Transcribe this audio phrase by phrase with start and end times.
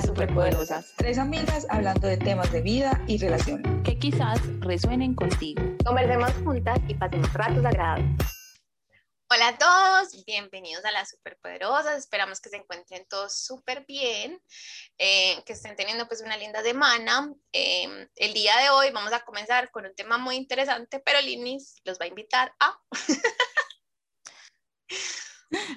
[0.00, 0.94] Las Superpoderosas.
[0.96, 3.82] Tres amigas hablando de temas de vida y relación.
[3.82, 5.60] Que quizás resuenen contigo.
[5.84, 8.08] Conversemos juntas y pasemos ratos agradables.
[9.28, 11.98] Hola a todos, bienvenidos a las Superpoderosas.
[11.98, 14.40] Esperamos que se encuentren todos súper bien,
[14.96, 17.30] eh, que estén teniendo pues una linda semana.
[17.52, 21.74] Eh, el día de hoy vamos a comenzar con un tema muy interesante, pero Linis
[21.84, 22.74] los va a invitar a...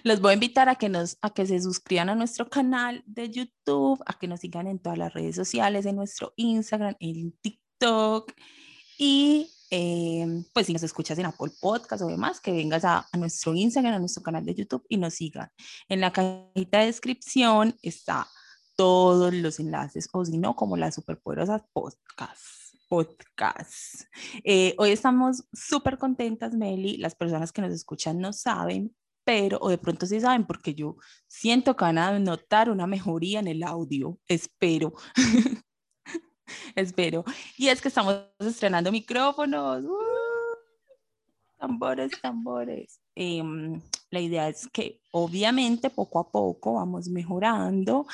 [0.03, 3.29] Los voy a invitar a que, nos, a que se suscriban a nuestro canal de
[3.29, 8.31] YouTube, a que nos sigan en todas las redes sociales, en nuestro Instagram, en TikTok.
[8.98, 13.17] Y eh, pues si nos escuchas en Apple Podcast o demás, que vengas a, a,
[13.17, 15.49] nuestro Instagram, a nuestro canal de YouTube y nos sigan.
[15.90, 18.27] En la cajita de descripción está
[18.76, 24.03] todos los enlaces, o si no, como las superpoderosas podcasts podcast.
[24.43, 26.98] Eh, hoy estamos súper contentas, Meli.
[26.98, 30.98] Las personas que nos escuchan no saben, pero, o de pronto sí saben, porque yo
[31.27, 34.94] siento que van a notar una mejoría en el audio, espero.
[36.76, 37.23] espero.
[37.58, 39.84] Y es que estamos estrenando micrófonos.
[39.84, 40.13] ¡Uh!
[41.63, 42.99] tambores, tambores.
[43.15, 43.41] Eh,
[44.10, 48.05] la idea es que obviamente poco a poco vamos mejorando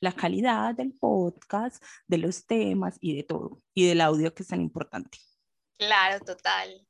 [0.00, 4.48] la calidad del podcast, de los temas y de todo, y del audio que es
[4.50, 5.18] tan importante.
[5.78, 6.86] Claro, total.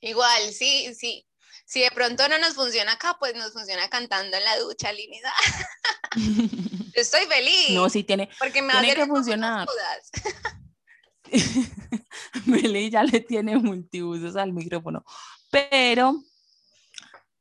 [0.00, 1.26] Igual, sí, sí,
[1.64, 5.32] si de pronto no nos funciona acá, pues nos funciona cantando en la ducha, Linida.
[6.94, 7.70] estoy feliz.
[7.70, 9.66] No, sí tiene, porque me tiene que funcionar.
[12.46, 15.04] Meli ya le tiene multiusos al micrófono,
[15.50, 16.22] pero,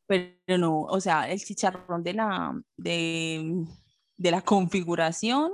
[0.07, 3.65] pero no, o sea, el chicharrón de la, de,
[4.17, 5.51] de la configuración,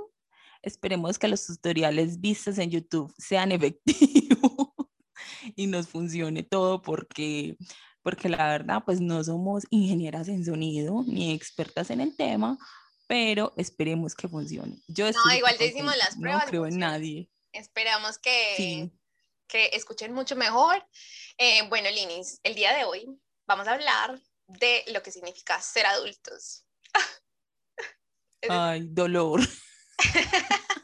[0.62, 4.70] esperemos que los tutoriales vistos en YouTube sean efectivos
[5.56, 7.56] y nos funcione todo porque
[8.10, 12.58] porque la verdad, pues no somos ingenieras en sonido ni expertas en el tema,
[13.06, 14.82] pero esperemos que funcione.
[14.88, 16.42] Yo no, igual ya hicimos las pruebas.
[16.42, 17.30] No creo en nadie.
[17.52, 18.90] Esperamos que,
[19.46, 20.84] que escuchen mucho mejor.
[21.38, 23.06] Eh, bueno, Linis, el día de hoy
[23.46, 26.66] vamos a hablar de lo que significa ser adultos.
[28.48, 29.40] Ay, dolor.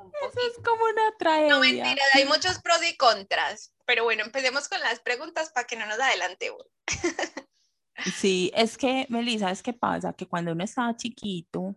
[0.00, 1.48] Eso es como una tragedia.
[1.48, 3.72] No, mentira, hay muchos pros y contras.
[3.90, 6.64] Pero bueno, empecemos con las preguntas para que no nos adelantemos.
[8.20, 10.12] Sí, es que, Melissa, ¿sabes qué pasa?
[10.12, 11.74] Que cuando uno estaba chiquito,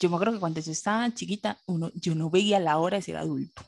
[0.00, 3.02] yo me acuerdo que cuando yo estaba chiquita, uno, yo no veía la hora de
[3.02, 3.62] ser adulto.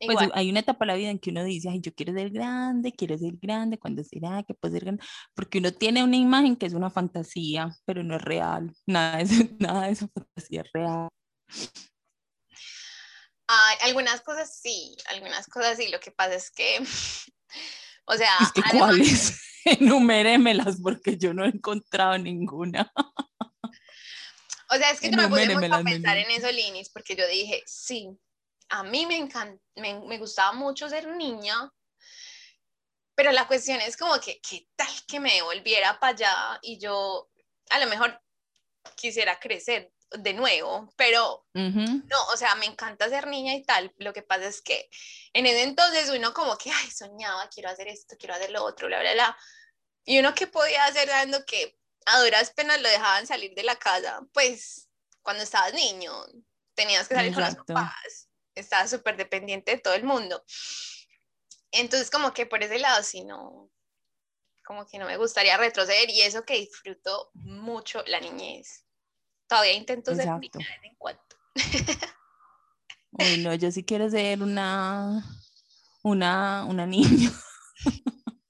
[0.00, 2.30] Pues hay una etapa de la vida en que uno dice, ay, yo quiero ser
[2.30, 6.56] grande, quiero ser grande, cuando será que puedo ser grande, porque uno tiene una imagen
[6.56, 9.24] que es una fantasía, pero no es real, nada de,
[9.60, 11.08] nada de esa fantasía es real.
[13.46, 15.88] Ay, algunas cosas sí, algunas cosas sí.
[15.88, 16.78] Lo que pasa es que,
[18.06, 19.40] o sea, es que ¿cuáles?
[19.64, 22.92] Enuméremelas porque yo no he encontrado ninguna.
[24.68, 27.26] O sea, es que yo me puse mucho a pensar en eso, Linis, porque yo
[27.26, 28.08] dije, sí,
[28.68, 29.28] a mí me,
[29.76, 31.72] me, me gustaba mucho ser niña,
[33.14, 37.28] pero la cuestión es como que, ¿qué tal que me volviera para allá y yo
[37.70, 38.20] a lo mejor
[38.94, 43.92] quisiera crecer de nuevo, pero no, o sea, me encanta ser niña y tal.
[43.98, 44.88] Lo que pasa es que
[45.32, 48.86] en ese entonces uno como que, ay, soñaba, quiero hacer esto, quiero hacer lo otro,
[48.86, 49.38] bla, bla, bla.
[50.04, 53.76] Y uno que podía hacer dando que a duras penas lo dejaban salir de la
[53.76, 54.88] casa, pues
[55.22, 56.12] cuando estabas niño,
[56.74, 60.44] tenías que salir con los papás, estabas súper dependiente de todo el mundo.
[61.72, 63.70] Entonces como que por ese lado, sí, no,
[64.64, 68.85] como que no me gustaría retroceder y eso que disfruto mucho la niñez
[69.48, 71.22] Todavía intento ser de vez en cuando.
[73.12, 75.24] Uy, no, yo sí quiero ser una,
[76.02, 77.30] una, una niña.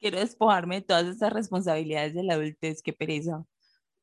[0.00, 3.44] quiero despojarme de todas esas responsabilidades de la adultez, qué pereza.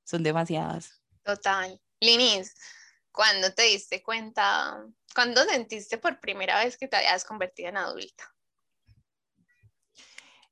[0.03, 1.01] Son demasiadas.
[1.23, 1.81] Total.
[1.99, 2.53] Linis,
[3.11, 4.85] ¿cuándo te diste cuenta,
[5.15, 8.31] cuándo sentiste por primera vez que te habías convertido en adulta?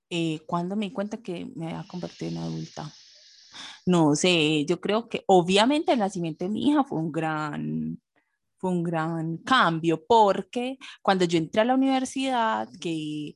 [0.09, 2.91] Eh, ¿Cuándo me di cuenta que me había convertido en adulta?
[3.85, 8.01] No sé, yo creo que obviamente el nacimiento de mi hija fue un gran,
[8.57, 13.35] fue un gran cambio, porque cuando yo entré a la universidad, que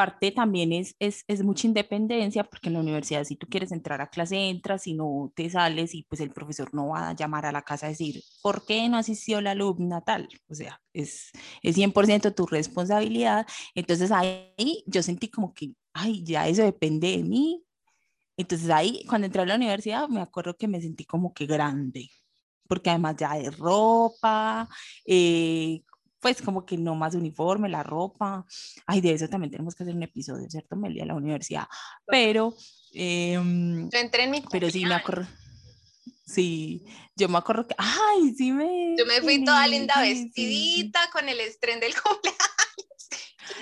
[0.00, 4.00] parte también es, es, es, mucha independencia, porque en la universidad si tú quieres entrar
[4.00, 7.44] a clase, entras, y no te sales y pues el profesor no va a llamar
[7.44, 10.26] a la casa a decir, ¿por qué no asistió la alumna tal?
[10.48, 11.30] O sea, es,
[11.62, 13.46] es 100% tu responsabilidad.
[13.74, 17.62] Entonces ahí yo sentí como que, ay, ya eso depende de mí,
[18.40, 22.10] entonces ahí, cuando entré a la universidad, me acuerdo que me sentí como que grande,
[22.68, 24.68] porque además ya de ropa,
[25.04, 25.82] eh,
[26.20, 28.44] pues como que no más uniforme, la ropa.
[28.86, 31.06] Ay, de eso también tenemos que hacer un episodio, ¿cierto, Melia?
[31.06, 31.66] La universidad.
[32.06, 32.54] Pero...
[32.92, 35.26] Eh, Yo entré en mi Pero sí me acuerdo...
[36.26, 36.84] Sí,
[37.16, 38.94] yo me acuerdo que, ay, sí me...
[38.96, 42.40] Yo me fui toda linda vestidita con el estreno del cumpleaños.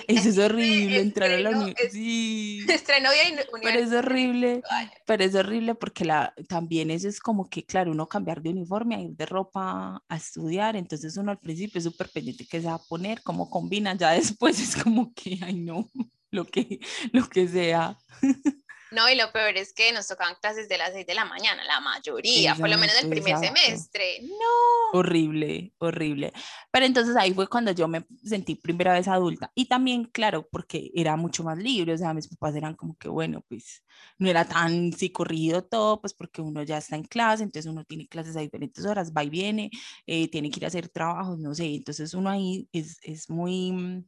[0.06, 1.90] Eso es horrible, entrar a la universidad.
[1.92, 2.66] Sí.
[2.68, 4.62] Estreno bien Pero es horrible,
[5.06, 8.96] pero es horrible porque la, también eso es como que, claro, uno cambiar de uniforme,
[8.96, 12.66] a ir de ropa a estudiar, entonces uno al principio es súper pendiente que se
[12.66, 15.88] va a poner, cómo combina, ya después es como que, ay no,
[16.30, 16.80] lo que,
[17.12, 17.98] lo que sea.
[18.90, 21.64] No, y lo peor es que nos tocaban clases de las 6 de la mañana,
[21.64, 24.20] la mayoría, por lo menos el primer semestre.
[24.22, 24.98] No.
[24.98, 26.32] Horrible, horrible.
[26.70, 29.52] Pero entonces ahí fue cuando yo me sentí primera vez adulta.
[29.54, 33.08] Y también, claro, porque era mucho más libre, o sea, mis papás eran como que,
[33.08, 33.84] bueno, pues
[34.18, 38.08] no era tan corrido todo, pues porque uno ya está en clase, entonces uno tiene
[38.08, 39.70] clases a diferentes horas, va y viene,
[40.06, 44.04] eh, tiene que ir a hacer trabajos, no sé, entonces uno ahí es, es muy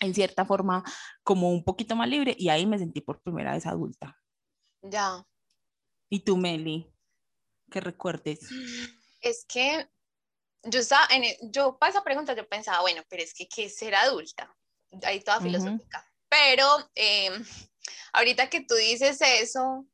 [0.00, 0.82] en cierta forma
[1.22, 4.16] como un poquito más libre y ahí me sentí por primera vez adulta.
[4.82, 5.24] Ya.
[6.08, 6.92] ¿Y tú, Meli?
[7.70, 8.40] ¿Qué recuerdes?
[9.20, 9.88] Es que
[10.62, 13.64] yo estaba, en, e, yo para esa pregunta yo pensaba, bueno, pero es que ¿qué
[13.64, 14.54] es ser adulta?
[15.02, 16.04] Ahí toda filosófica.
[16.28, 17.32] Pero em,
[18.12, 19.86] ahorita que tú dices eso,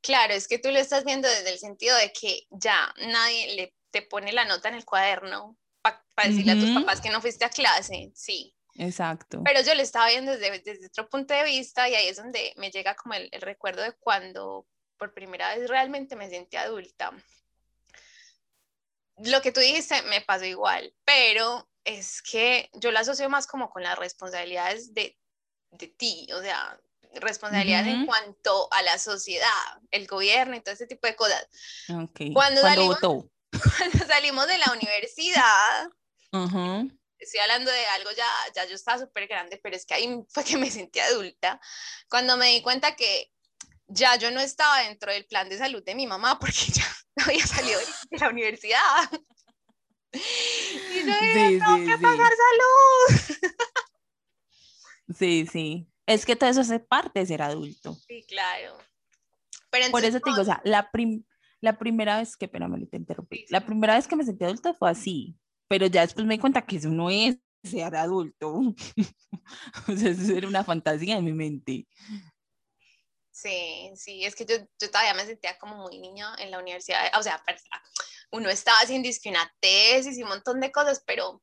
[0.00, 3.74] claro, es que tú lo estás viendo desde el sentido de que ya nadie le
[3.90, 7.44] te pone la nota en el cuaderno para decirle a tus papás que no fuiste
[7.44, 8.54] a clase, sí.
[8.76, 9.42] Exacto.
[9.44, 12.52] Pero yo lo estaba viendo desde, desde otro punto de vista y ahí es donde
[12.56, 17.12] me llega como el, el recuerdo de cuando por primera vez realmente me sentí adulta.
[19.16, 23.70] Lo que tú dijiste me pasó igual, pero es que yo la asocio más como
[23.70, 25.18] con las responsabilidades de,
[25.72, 26.78] de ti, o sea,
[27.14, 29.48] responsabilidades en cuanto a la sociedad,
[29.90, 31.46] el gobierno y todo ese tipo de cosas.
[31.88, 32.32] Okay.
[32.32, 35.90] Cuando, salimos, cuando salimos de la universidad,
[36.32, 40.08] uh estoy hablando de algo ya, ya yo estaba súper grande, pero es que ahí
[40.28, 41.60] fue que me sentí adulta,
[42.08, 43.30] cuando me di cuenta que
[43.86, 46.84] ya yo no estaba dentro del plan de salud de mi mamá porque ya
[47.24, 47.78] había salido
[48.10, 49.10] de la universidad.
[50.12, 53.38] Y yo sí, tengo que pagar salud.
[55.16, 55.86] Sí, sí.
[56.06, 57.94] Es que todo eso hace parte de ser adulto.
[58.08, 58.76] Sí, claro.
[59.92, 60.90] Por eso te digo, o sea, la,
[61.60, 64.74] la primera vez que, pena, me te interrumpí, la primera vez que me sentí adulta
[64.74, 65.36] fue así,
[65.70, 68.54] pero ya después me di cuenta que eso no es ser adulto.
[69.88, 71.86] o sea, eso era una fantasía en mi mente.
[73.30, 77.08] Sí, sí, es que yo, yo, todavía me sentía como muy niña en la universidad,
[77.16, 77.40] o sea,
[78.32, 81.40] uno estaba haciendo una tesis y un montón de cosas, pero,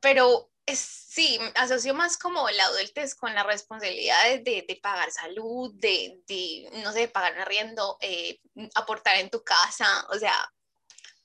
[0.00, 6.22] pero sí, asocio más como la adultez con la responsabilidad de, de, pagar salud, de,
[6.26, 8.40] de, no sé, pagar un arriendo, eh,
[8.74, 10.50] aportar en tu casa, o sea,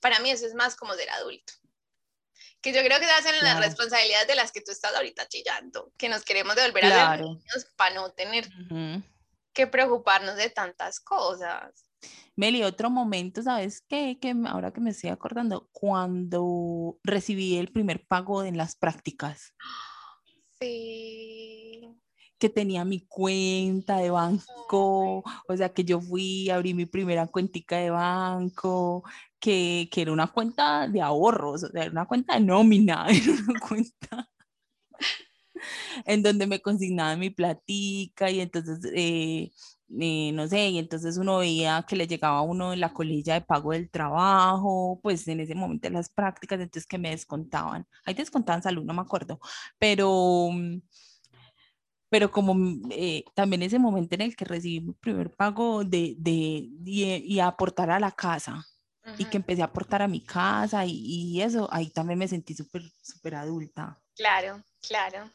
[0.00, 1.52] para mí eso es más como ser adulto.
[2.60, 5.92] Que yo creo que se hacen las responsabilidades de las que tú estás ahorita chillando,
[5.96, 8.48] que nos queremos devolver a los niños para no tener
[9.52, 11.86] que preocuparnos de tantas cosas.
[12.36, 14.18] Meli, otro momento, ¿sabes qué?
[14.20, 19.54] Que ahora que me estoy acordando, cuando recibí el primer pago en las prácticas.
[20.58, 22.00] Sí
[22.40, 27.76] que tenía mi cuenta de banco, o sea, que yo fui, abrí mi primera cuentica
[27.76, 29.04] de banco,
[29.40, 33.32] que, que era una cuenta de ahorros, o sea, era una cuenta de nómina, era
[33.48, 34.30] una cuenta
[36.06, 39.50] en donde me consignaba mi platica y entonces, eh,
[39.98, 43.40] eh, no sé, y entonces uno veía que le llegaba a uno la colilla de
[43.42, 48.62] pago del trabajo, pues en ese momento las prácticas, entonces que me descontaban, ahí descontaban
[48.62, 49.40] salud, no me acuerdo,
[49.78, 50.50] pero
[52.08, 52.56] pero como
[52.90, 57.90] eh, también ese momento en el que recibí mi primer pago de, de y, aportar
[57.90, 58.66] a la casa
[59.18, 62.54] y que empecé a aportar a mi casa y, y eso, ahí también me sentí
[62.54, 64.00] súper, súper adulta.
[64.14, 65.30] Claro, claro.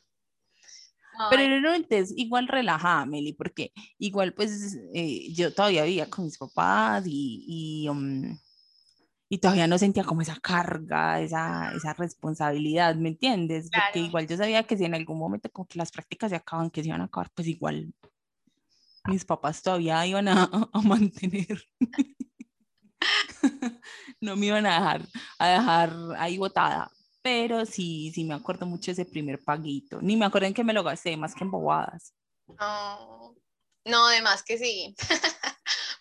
[1.29, 6.37] Pero no es igual relajada, Meli, porque igual pues eh, yo todavía vivía con mis
[6.37, 8.37] papás y, y um,
[9.27, 13.69] y todavía no sentía como esa carga, esa, esa responsabilidad, ¿me entiendes?
[13.71, 16.69] Porque igual yo sabía que si en algún momento como que las prácticas se acaban,
[16.69, 17.93] que se iban a acabar, pues igual
[19.07, 20.43] mis papás todavía iban a,
[20.73, 21.63] a mantener,
[24.21, 25.01] no me iban a dejar,
[25.39, 30.25] a dejar ahí botada, pero sí, sí me acuerdo mucho ese primer paguito, ni me
[30.25, 32.13] acuerdo en que me lo gasté, más que en bobadas.
[32.59, 33.35] No,
[33.85, 34.95] no, además que sí.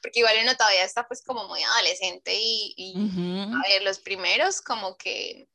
[0.04, 4.98] porque igual uno todavía está pues como muy adolescente y, a ver, los primeros como
[4.98, 5.48] que,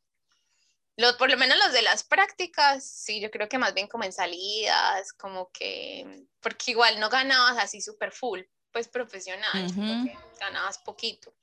[0.98, 4.06] los, por lo menos los de las prácticas, sí, yo creo que más bien como
[4.06, 9.67] en salidas, como que, porque igual no ganabas así súper full, pues profesional,
[10.39, 11.33] ganabas poquito.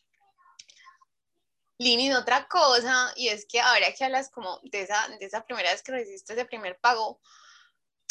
[1.78, 5.70] Lini, otra cosa, y es que ahora que hablas como de esa, de esa primera
[5.70, 7.20] vez que recibiste ese primer pago,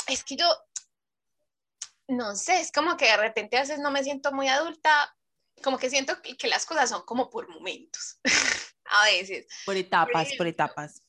[0.07, 0.47] es que yo
[2.07, 5.15] no sé, es como que de repente a veces no me siento muy adulta
[5.63, 8.19] como que siento que las cosas son como por momentos,
[8.85, 9.47] a veces.
[9.65, 11.01] Por etapas, por, etapas.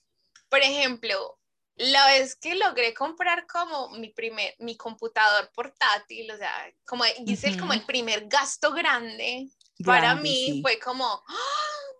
[0.48, 1.38] Por ejemplo,
[1.76, 6.50] la vez que logré comprar como mi primer, mi computador portátil, o sea,
[6.86, 9.48] como hice como el primer gasto grande,
[9.84, 11.92] para mí fue como, ¡Ah!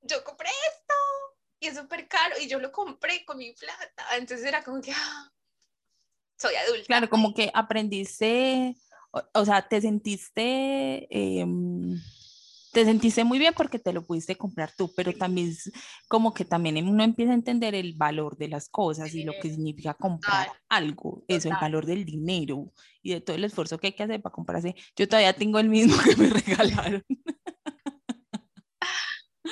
[0.00, 0.94] yo compré esto
[1.60, 4.92] y es súper caro y yo lo compré con mi plata, entonces era como que,
[4.92, 5.30] ¡ah!
[6.38, 6.86] soy adulta.
[6.86, 8.74] Claro, como que aprendiste,
[9.10, 11.06] o, sea, te sentiste...
[11.10, 12.00] Em,
[12.72, 15.52] te sentiste muy bien porque te lo pudiste comprar tú, pero también
[16.08, 19.50] como que también uno empieza a entender el valor de las cosas y lo que
[19.50, 23.92] significa comprar algo, eso, el valor del dinero y de todo el esfuerzo que hay
[23.92, 24.74] que hacer para comprarse.
[24.96, 27.04] Yo todavía tengo el mismo que me regalaron.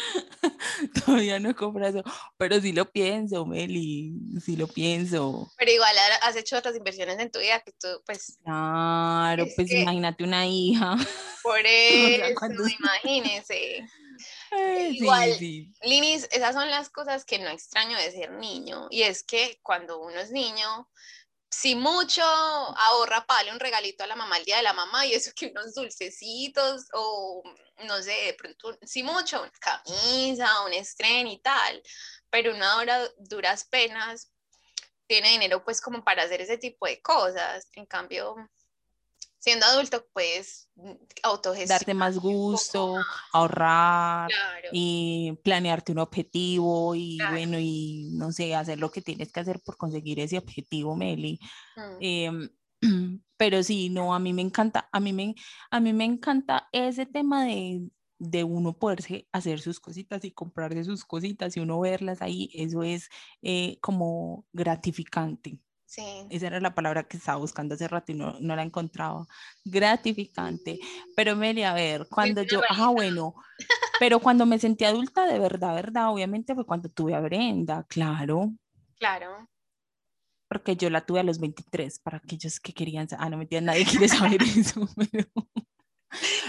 [1.05, 2.03] Todavía no he comprado,
[2.37, 4.13] pero sí lo pienso, Meli,
[4.45, 5.51] sí lo pienso.
[5.59, 8.39] Pero igual has hecho otras inversiones en tu vida que tú, pues.
[8.45, 10.97] Claro, pues imagínate una hija.
[11.43, 12.65] Por eso, cuando...
[12.69, 13.87] imagínese.
[14.91, 15.37] igual,
[15.83, 18.89] Linis, esas son las cosas que no extraño de ser niño.
[18.91, 20.89] Y es que cuando uno es niño,
[21.51, 25.15] si mucho ahorra para un regalito a la mamá el día de la mamá y
[25.15, 27.43] eso que unos dulcecitos o
[27.85, 31.83] no sé, de pronto, si mucho, una camisa, un estreno y tal,
[32.31, 34.33] pero una hora duras penas
[35.07, 37.69] tiene dinero pues como para hacer ese tipo de cosas.
[37.75, 38.37] En cambio,
[39.41, 40.69] siendo adulto, pues
[41.23, 41.81] autogestionar.
[41.81, 42.99] Darte más gusto,
[43.33, 44.31] ahorrar
[44.71, 49.61] y planearte un objetivo y bueno, y no sé, hacer lo que tienes que hacer
[49.61, 51.41] por conseguir ese objetivo, Meli.
[51.77, 51.97] Mm.
[52.01, 52.51] Em,
[53.37, 55.35] pero sí, no, a mí me encanta, a mí me,
[55.71, 60.85] a mí me encanta ese tema de, de uno poderse hacer sus cositas y comprarse
[60.85, 63.09] sus cositas y uno verlas ahí, eso es
[63.43, 65.59] eh, como gratificante.
[65.91, 66.25] Sí.
[66.31, 69.27] Esa era la palabra que estaba buscando hace rato y no, no la encontraba.
[69.65, 70.79] Gratificante.
[71.17, 73.35] Pero Meli, a ver, cuando yo, ah, bueno,
[73.99, 78.53] pero cuando me sentí adulta de verdad, verdad, obviamente fue cuando tuve a Brenda, claro.
[79.01, 79.49] Claro
[80.51, 83.67] porque yo la tuve a los 23, para aquellos que querían, ah, no me entiendes,
[83.67, 84.89] nadie quiere saber eso,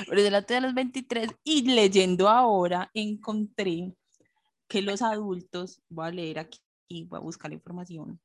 [0.08, 3.94] pero, yo la tuve a los 23 y leyendo ahora encontré
[4.68, 8.20] que los adultos, voy a leer aquí y voy a buscar la información,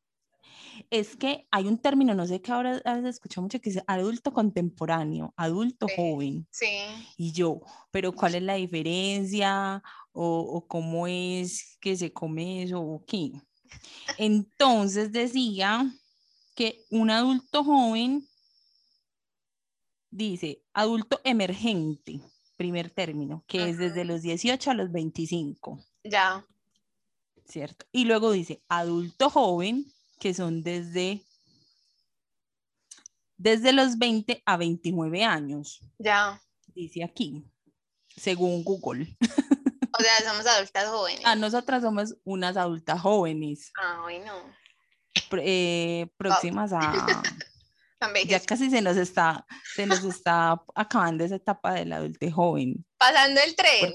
[0.91, 4.33] es que hay un término, no sé qué ahora se escucha mucho, que dice adulto
[4.33, 6.47] contemporáneo, adulto joven.
[6.51, 6.67] Sí.
[7.17, 7.61] Y yo,
[7.91, 9.83] pero ¿cuál es la diferencia?
[10.13, 12.81] O, ¿O, cómo es que se come eso?
[12.81, 13.33] ¿O qué?
[14.19, 15.93] Entonces decía
[16.55, 18.27] que un adulto joven
[20.11, 22.21] dice adulto emergente,
[22.57, 25.79] primer término, que es desde los 18 a los 25.
[26.05, 26.47] Ya.
[27.45, 27.87] ¿Cierto?
[27.93, 31.23] Y luego dice adulto joven, que son desde
[33.37, 35.81] desde los 20 a 29 años.
[35.99, 36.41] Ya.
[36.75, 37.45] Dice aquí,
[38.17, 39.17] según Google.
[39.99, 41.23] O sea, somos adultas jóvenes.
[41.25, 43.73] Ah, nosotras somos unas adultas jóvenes.
[43.81, 44.33] Ah, bueno.
[45.39, 46.81] Eh, próximas a...
[48.27, 52.85] ya casi se nos está, se nos está acabando esa etapa del adulto joven.
[52.99, 53.95] Pasando el tren.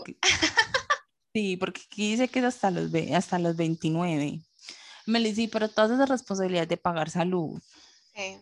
[1.33, 4.41] sí, porque aquí dice que es hasta los, hasta los 29.
[5.05, 7.61] Me sí, pero todas esas responsabilidades de pagar salud.
[8.15, 8.37] Sí.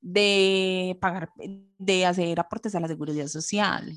[0.00, 1.30] De pagar,
[1.78, 3.96] de hacer aportes a la seguridad social.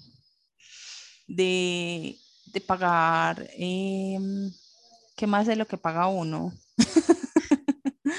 [1.27, 2.17] De
[2.51, 4.51] de pagar, em,
[5.15, 6.51] ¿qué más es lo que paga uno?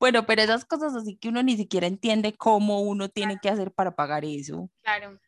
[0.00, 3.72] bueno, pero esas cosas así que uno ni siquiera entiende cómo uno tiene que hacer
[3.72, 4.70] para pagar eso.
[4.82, 5.18] Claro.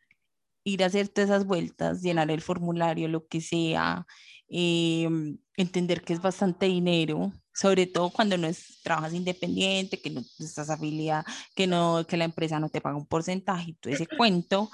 [0.65, 4.07] Ir a hacer todas esas vueltas, llenar el formulario, lo que sea,
[4.49, 10.21] em, entender que es bastante dinero sobre todo cuando no es, trabajas independiente, que no
[10.39, 11.25] estás afiliada,
[11.55, 14.71] que, no, que la empresa no te paga un porcentaje y todo ese cuento,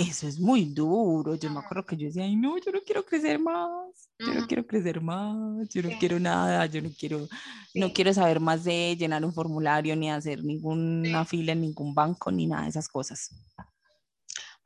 [0.00, 1.36] eso es muy duro.
[1.36, 4.48] Yo me acuerdo que yo decía, ay, no, yo no quiero crecer más, yo no
[4.48, 7.28] quiero crecer más, yo no quiero nada, yo no quiero,
[7.74, 12.32] no quiero saber más de llenar un formulario, ni hacer ninguna fila en ningún banco,
[12.32, 13.30] ni nada de esas cosas.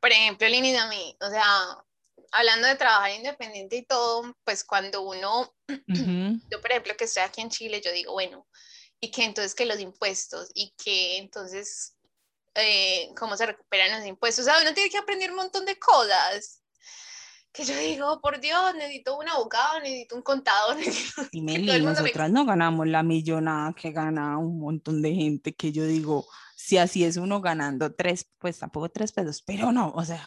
[0.00, 1.44] Por ejemplo, Lini, a mí, o sea,
[2.32, 7.42] hablando de trabajar independiente y todo, pues cuando uno, yo por ejemplo que estoy aquí
[7.42, 8.46] en Chile, yo digo, bueno,
[9.00, 11.94] y que entonces que los impuestos y que entonces
[12.54, 15.78] eh, cómo se recuperan los impuestos, o sea, uno tiene que aprender un montón de
[15.78, 16.60] cosas.
[17.52, 20.78] Que yo digo, por Dios, necesito un abogado, necesito un contador.
[21.32, 25.84] y Meli, nosotras no ganamos la millonada que gana un montón de gente, que yo
[25.84, 30.26] digo, si así es uno ganando tres, pues tampoco tres pesos, pero no, o sea,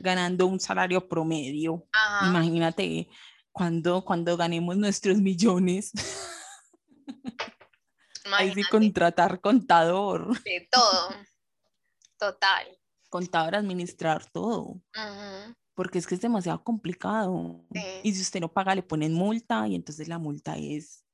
[0.00, 1.86] ganando un salario promedio.
[2.22, 3.08] Imagínate
[3.52, 5.92] cuando, cuando ganemos nuestros millones.
[8.32, 10.42] Hay que contratar contador.
[10.42, 11.10] De todo.
[12.18, 12.66] Total.
[13.10, 14.80] contador administrar todo.
[15.74, 17.64] Porque es que es demasiado complicado.
[18.02, 21.04] Y si usted no paga, le ponen multa y entonces la multa es,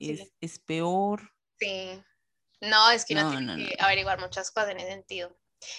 [0.00, 1.30] es, peor.
[1.58, 2.02] Sí.
[2.60, 5.36] No, es que uno tiene que averiguar muchas cosas en ese sentido.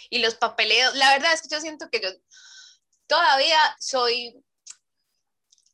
[0.09, 2.09] Y los papeleos, la verdad es que yo siento que yo
[3.07, 4.43] todavía soy,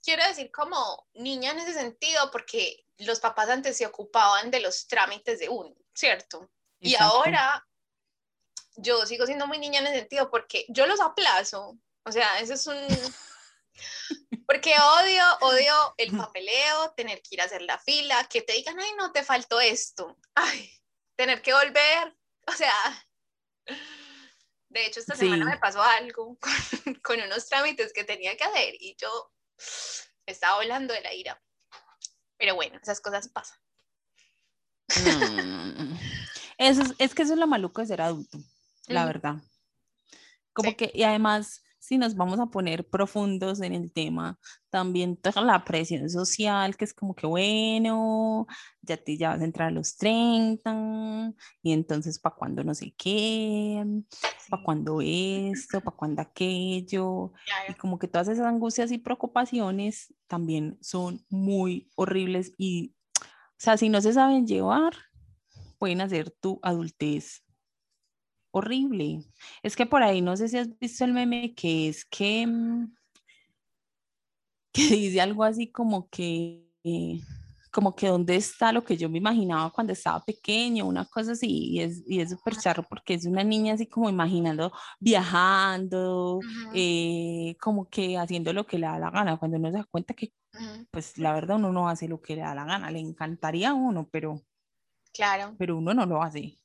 [0.04, 4.88] quiero decir, como niña en ese sentido, porque los papás antes se ocupaban de los
[4.88, 6.50] trámites de uno, ¿cierto?
[6.80, 7.66] Y ahora
[8.76, 11.78] yo sigo siendo muy niña en ese sentido porque yo los aplazo.
[12.04, 12.78] O sea, eso es un...
[14.46, 18.80] Porque odio, odio el papeleo, tener que ir a hacer la fila, que te digan,
[18.80, 20.18] ay, no, te faltó esto.
[20.34, 20.74] Ay,
[21.16, 22.18] tener que volver.
[22.48, 22.74] O sea,
[24.70, 26.38] de hecho, esta semana me pasó algo
[27.04, 29.32] con, unos trámites que tenía que hacer y yo
[30.26, 31.42] estaba hablando de la ira.
[32.38, 33.58] Pero bueno, esas cosas pasan.
[34.88, 35.98] Mm.
[36.58, 38.38] Eso es, es, que eso es lo maluco de ser adulto,
[38.88, 39.36] la verdad.
[40.54, 44.38] Como que, y además, si nos vamos a poner profundos en el tema,
[44.70, 48.46] también toda la presión social, que es como que bueno,
[48.84, 52.94] ya te ya vas a entrar a los 30, y entonces para cuando no sé
[52.96, 53.84] qué,
[54.52, 57.34] para cuando esto, para cuando aquello,
[57.68, 63.78] y como que todas esas angustias y preocupaciones también son muy horribles y, o sea,
[63.78, 64.94] si no se saben llevar,
[65.80, 67.42] pueden hacer tu adultez
[68.52, 69.24] horrible.
[69.64, 72.96] Es que por ahí, no sé si has visto el meme que es que, mm,
[74.74, 76.66] que dice algo así como que,
[77.72, 81.48] como que dónde está lo que yo me imaginaba cuando estaba pequeño, una cosa así,
[81.48, 86.40] y es, y es súper charro porque es una niña así como imaginando, viajando,
[86.74, 90.14] eh, como que haciendo lo que le da la gana, cuando uno se da cuenta
[90.14, 90.34] que,
[90.92, 93.74] pues la verdad uno no hace lo que le da la gana, le encantaría a
[93.74, 94.42] uno, pero...
[95.12, 95.56] Claro.
[95.58, 96.60] Pero uno no lo hace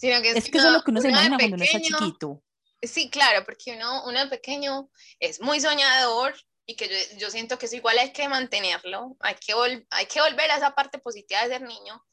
[0.00, 2.42] que es, que eso es lo que uno se imagina cuando uno está chiquito.
[2.82, 6.34] Sí, claro, porque uno, uno de pequeño es muy soñador
[6.66, 9.54] y que yo, yo, siento que eso igual hay que mantenerlo, hay que,
[9.90, 12.04] hay que volver a esa parte positiva de ser niño,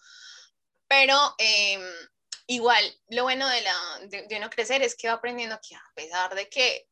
[0.87, 1.81] pero em,
[2.47, 5.83] igual lo bueno de, la, de, de, uno crecer es que va aprendiendo que a
[5.95, 6.87] pesar de que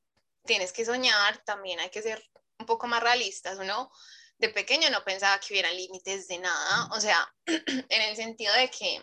[0.46, 2.24] tienes que soñar, también hay que ser
[2.60, 3.92] un poco más realistas, uno
[4.38, 8.70] de pequeño no pensaba que hubiera límites de nada, o sea, en el sentido de
[8.70, 9.02] que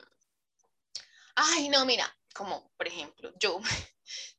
[1.36, 3.60] ay, no, mira, como por ejemplo, yo,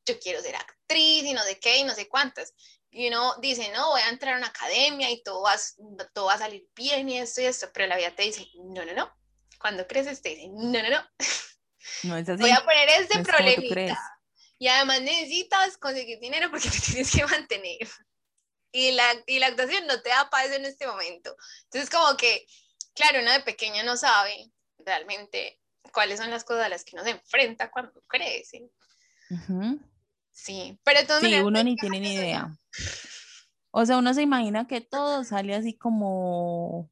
[0.06, 2.54] yo quiero ser actriz y no sé qué y no sé cuántas.
[2.90, 5.56] Y uno dice, no, voy a entrar a una academia y todo va,
[6.14, 8.84] todo va a salir bien y esto y esto, pero la vida te dice, no,
[8.84, 9.14] no, no.
[9.58, 11.04] Cuando creces te dice, no, no, no.
[12.02, 12.42] No es así.
[12.42, 13.98] Voy a poner este problemita.
[14.58, 17.88] Y además necesitas conseguir dinero porque te tienes que mantener.
[18.72, 21.34] Y la, y la actuación no te da paz en este momento.
[21.64, 22.46] Entonces, como que,
[22.94, 25.57] claro, uno de pequeño no sabe realmente
[25.92, 28.70] cuáles son las cosas a las que uno se enfrenta cuando crece.
[30.30, 32.56] Sí, pero Sí, uno ni tiene ni idea.
[33.70, 36.90] O sea, uno se imagina que todo sale así como,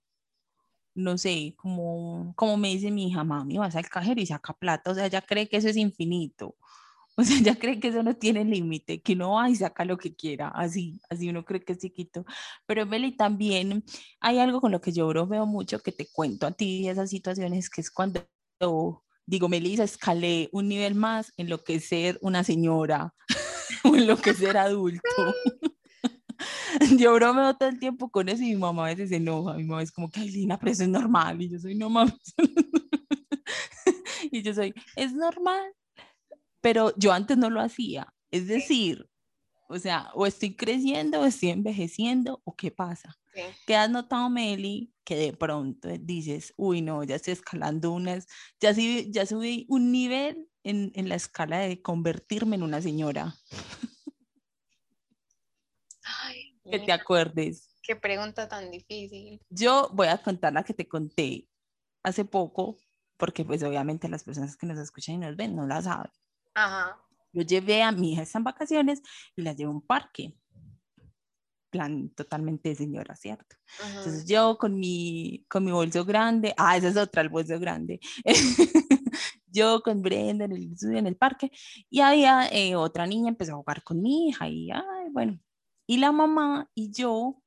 [0.94, 4.90] no sé, como, como me dice mi hija, mami, vas al cajero y saca plata.
[4.90, 6.56] O sea, ya cree que eso es infinito.
[7.18, 9.96] O sea, ya cree que eso no tiene límite, que no va y saca lo
[9.96, 12.26] que quiera, así, así uno cree que es chiquito.
[12.66, 13.84] Pero Beli, también
[14.20, 17.70] hay algo con lo que yo veo mucho que te cuento a ti esas situaciones,
[17.70, 18.22] que es cuando
[19.26, 23.14] digo, Melissa, escalé un nivel más en lo que es ser una señora
[23.84, 25.02] o en lo que es ser adulto.
[26.98, 29.54] yo bromeo todo el tiempo con eso y mi mamá a veces se enoja.
[29.54, 31.40] Mi mamá es como que, ay, Lina, pero eso es normal.
[31.40, 32.14] Y yo soy, no mames.
[34.30, 35.72] y yo soy, es normal.
[36.60, 38.12] Pero yo antes no lo hacía.
[38.30, 39.08] Es decir,
[39.68, 43.16] o sea, o estoy creciendo, o estoy envejeciendo, o qué pasa.
[43.66, 44.92] ¿Qué has notado, Meli?
[45.06, 48.26] Que de pronto dices, uy, no, ya estoy escalando unas,
[48.60, 53.36] ya, subí, ya subí un nivel en, en la escala de convertirme en una señora.
[56.02, 57.78] Ay, que te acuerdes.
[57.82, 59.40] Qué pregunta tan difícil.
[59.48, 61.48] Yo voy a contar la que te conté
[62.02, 62.76] hace poco,
[63.16, 66.10] porque pues obviamente las personas que nos escuchan y nos ven no la saben.
[66.54, 67.00] Ajá.
[67.32, 69.02] Yo llevé a mi hija en vacaciones
[69.36, 70.34] y la llevé a un parque
[71.76, 73.56] plan totalmente de señora, ¿cierto?
[73.86, 78.00] Entonces yo con mi, con mi bolso grande, ah, esa es otra, el bolso grande,
[79.46, 81.50] yo con Brenda en el, en el parque
[81.90, 85.38] y había eh, otra niña empezó a jugar con mi hija y, ay, bueno,
[85.86, 87.42] y la mamá y yo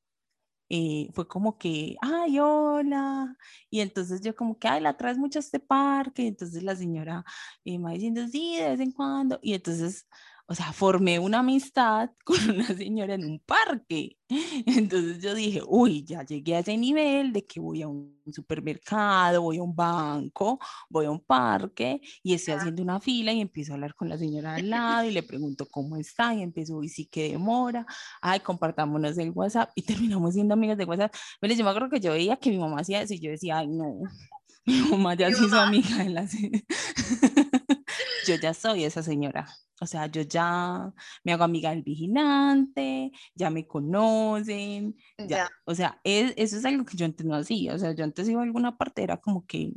[0.72, 3.36] eh, fue como que, ay, hola.
[3.70, 6.22] Y entonces yo como que, ay, la traes mucho a este parque.
[6.22, 7.24] Y entonces la señora
[7.64, 9.38] eh, me va diciendo, sí, de vez en cuando.
[9.42, 10.06] Y entonces
[10.50, 14.16] o sea, formé una amistad con una señora en un parque.
[14.66, 19.42] Entonces yo dije, uy, ya llegué a ese nivel de que voy a un supermercado,
[19.42, 20.58] voy a un banco,
[20.88, 24.18] voy a un parque y estoy haciendo una fila y empiezo a hablar con la
[24.18, 27.86] señora al lado y le pregunto cómo está y empiezo, y sí que demora,
[28.20, 31.14] ay, compartámonos el WhatsApp y terminamos siendo amigas de WhatsApp.
[31.38, 33.58] Pero yo me acuerdo que yo veía que mi mamá hacía eso y yo decía,
[33.58, 34.00] ay, no,
[34.66, 36.26] mi mamá ya se hizo amiga de la
[38.26, 39.46] yo ya soy esa señora.
[39.80, 40.92] O sea, yo ya
[41.24, 44.94] me hago amiga del vigilante, ya me conocen,
[45.26, 45.50] ya.
[45.64, 47.74] O sea, eso es algo que yo antes no hacía.
[47.74, 49.72] O sea, yo antes iba a alguna parte, era como que,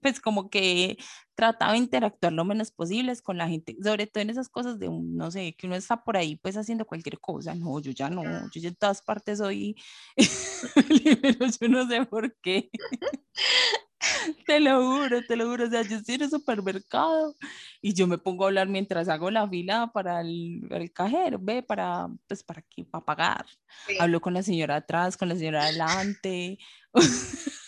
[0.00, 0.96] pues como que
[1.34, 4.88] trataba de interactuar lo menos posible con la gente, sobre todo en esas cosas de,
[4.88, 7.54] un, no sé, que uno está por ahí pues haciendo cualquier cosa.
[7.54, 9.76] No, yo ya no, yo ya en todas partes soy,
[11.60, 12.70] yo no sé por qué.
[14.46, 15.66] te lo juro, te lo juro.
[15.66, 17.36] O sea, yo estoy en el supermercado
[17.80, 21.62] y yo me pongo a hablar mientras hago la fila para el, el cajero, ve,
[21.62, 23.46] para, pues, para, que, para pagar.
[23.98, 26.58] Hablo con la señora atrás, con la señora adelante.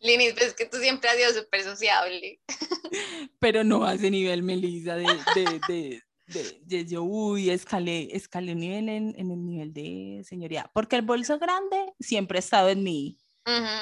[0.00, 2.40] Lini, pues que tú siempre has sido súper sociable.
[3.38, 8.52] Pero no a ese nivel, Melissa, de, de, de, de, de, yo, uy, escalé, escalé
[8.52, 10.70] un nivel en, en, el nivel de señoría.
[10.72, 13.18] Porque el bolso grande siempre ha estado en mí.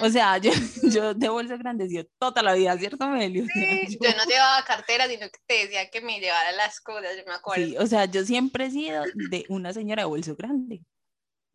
[0.02, 0.50] O sea, yo,
[0.82, 3.44] yo de bolsa grande toda la vida, ¿cierto, Melio?
[3.52, 4.10] Sí, yo...
[4.16, 7.64] no llevaba cartera, sino que te decía que me llevara las cosas, yo me acuerdo.
[7.64, 10.82] Sí, o sea, yo siempre he sido de una señora de bolso grande.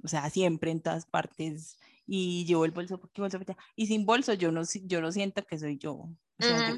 [0.04, 1.78] O sea, siempre en todas partes.
[2.06, 3.40] Y llevo el bolso porque bolso
[3.76, 6.10] Y sin bolso yo no, yo no siento que soy yo.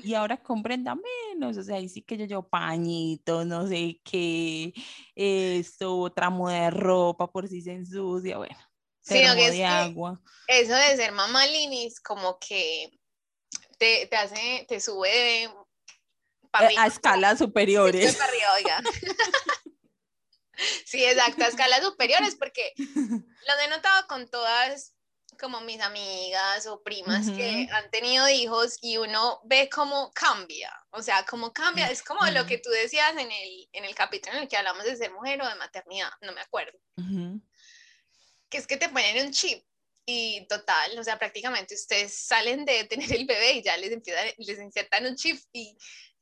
[0.03, 4.73] y ahora comprenda menos, o sea, ahí sí que yo llevo pañitos, no sé qué,
[5.15, 8.55] esto, otra de ropa por si se ensucia, bueno.
[9.05, 10.19] Sí, que es agua.
[10.47, 12.89] eso de ser mamá linis como que
[13.77, 15.49] te, te hace, te sube eh,
[16.51, 18.17] a escalas superiores.
[20.85, 24.93] sí, exacto, a escalas superiores, porque lo he notado con todas
[25.39, 31.01] como mis amigas o primas que han tenido hijos y uno ve cómo cambia, o
[31.01, 34.43] sea, cómo cambia, es como lo que tú decías en el, en el capítulo en
[34.43, 36.79] el que hablamos de ser mujer o de maternidad, no me acuerdo
[38.49, 39.63] que es que te ponen un chip
[40.05, 44.27] y total, o sea, prácticamente ustedes salen de tener el bebé y ya les, empiezan,
[44.37, 45.77] les insertan un chip y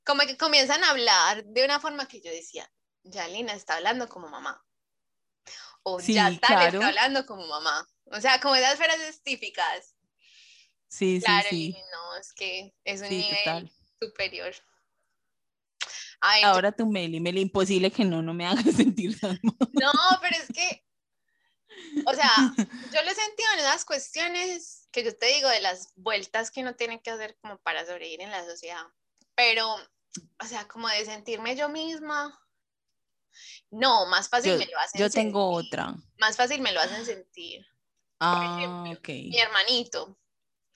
[0.06, 2.70] como que comienzan a hablar de una forma que yo decía,
[3.04, 4.64] ya Lina está hablando como mamá.
[5.84, 7.86] O ya está hablando como mamá.
[8.06, 9.96] O sea, como esas frases típicas.
[10.88, 11.82] Sí, claro, sí, sí.
[11.92, 14.56] no, es que es un nivel superior.
[16.44, 20.48] Ahora tú, Meli, Meli, imposible que no, no me hagas sentir tan No, pero es
[20.54, 20.83] que
[22.06, 22.32] o sea,
[22.94, 26.62] yo lo he sentido en esas cuestiones que yo te digo de las vueltas que
[26.62, 28.86] uno tiene que hacer como para sobrevivir en la sociedad.
[29.36, 32.40] Pero, o sea, como de sentirme yo misma.
[33.72, 35.96] No, más fácil me lo hacen Yo tengo otra.
[36.20, 37.66] Más fácil me lo hacen sentir.
[38.20, 39.08] Ah, ok.
[39.08, 40.18] Mi hermanito.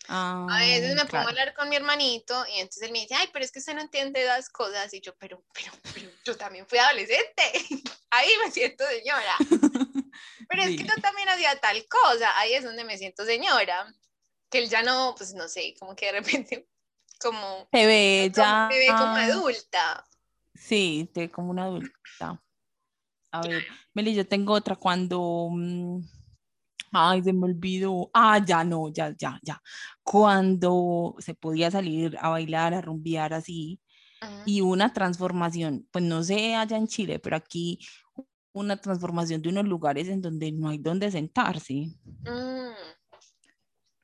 [0.07, 3.29] A veces me pongo a hablar con mi hermanito y entonces él me dice, ay,
[3.33, 4.93] pero es que usted no entiende las cosas.
[4.93, 7.43] Y yo, pero, pero, pero yo también fui adolescente.
[8.09, 9.35] Ahí me siento señora.
[10.49, 13.93] Pero es que yo también hacía tal cosa, ahí es donde me siento señora,
[14.49, 16.67] que él ya no, pues no sé, como que de repente,
[17.19, 17.67] como...
[17.69, 18.67] Te ve ya...
[18.71, 20.07] Te ve como adulta.
[20.55, 22.41] Sí, te ve como una adulta.
[23.31, 25.49] A ver, Meli, yo tengo otra cuando...
[25.51, 26.01] Mm,
[26.91, 28.09] ay, se me olvidó.
[28.13, 29.61] Ah, ya no, ya, ya, ya.
[30.03, 33.79] Cuando se podía salir a bailar, a rumbear así,
[34.45, 37.79] y una transformación, pues no sé allá en Chile, pero aquí
[38.53, 41.91] una transformación de unos lugares en donde no hay donde sentarse.
[42.21, 42.73] Mm.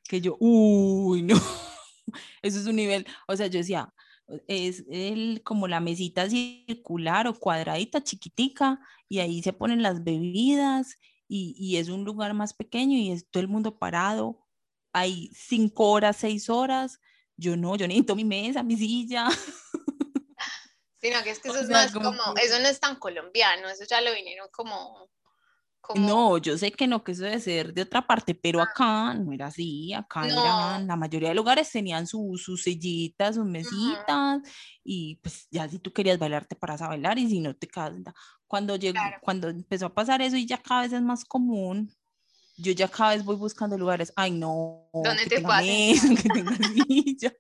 [0.08, 1.36] Que yo, uy, no,
[2.42, 3.92] eso es un nivel, o sea, yo decía,
[4.48, 10.98] es el, como la mesita circular o cuadradita chiquitica y ahí se ponen las bebidas
[11.28, 14.44] y, y es un lugar más pequeño y es todo el mundo parado,
[14.94, 17.00] hay cinco horas, seis horas,
[17.36, 19.28] yo no, yo necesito mi mesa, mi silla.
[21.02, 24.02] Sino que es que eso es más como, eso no es tan colombiano, eso ya
[24.02, 25.10] lo vinieron como,
[25.96, 28.64] No, yo sé que no, que eso debe ser de otra parte, pero ah.
[28.64, 34.42] acá no era así, acá la mayoría de lugares tenían sus sillitas, sus mesitas,
[34.84, 37.68] y pues ya si tú querías bailar te paras a bailar y si no te
[37.68, 37.94] quedas.
[38.48, 41.92] Cuando, llegó, cuando empezó a pasar eso y ya cada vez es más común,
[42.56, 46.56] yo ya cada vez voy buscando lugares, ay no, ¿Dónde te tenga que tenga
[46.88, 47.34] silla.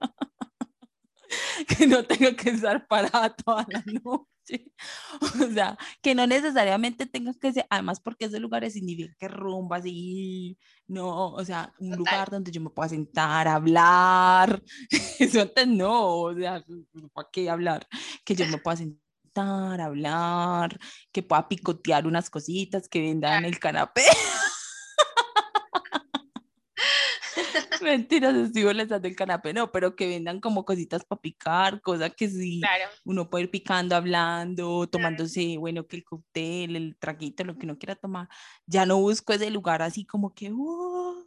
[1.67, 4.32] que no tengo que estar parada toda la noche.
[5.41, 9.77] O sea, que no necesariamente tengas que ser, además porque ese lugar significa que rumba
[9.77, 14.61] así, no, o sea, un lugar donde yo me pueda sentar, hablar,
[15.19, 16.63] eso antes no, o sea,
[17.13, 17.87] ¿para qué hablar?
[18.25, 19.03] Que yo me pueda sentar
[19.33, 20.79] sentar, hablar,
[21.11, 24.03] que pueda picotear unas cositas, que vendan el canapé.
[27.97, 32.29] Mentiras, estoy molestando el canapé, no, pero que vendan como cositas para picar, cosas que
[32.29, 32.61] sí,
[33.03, 37.77] uno puede ir picando, hablando, tomándose, bueno, que el cóctel, el traguito, lo que uno
[37.77, 38.27] quiera tomar.
[38.65, 41.25] Ya no busco ese lugar así como que, uh,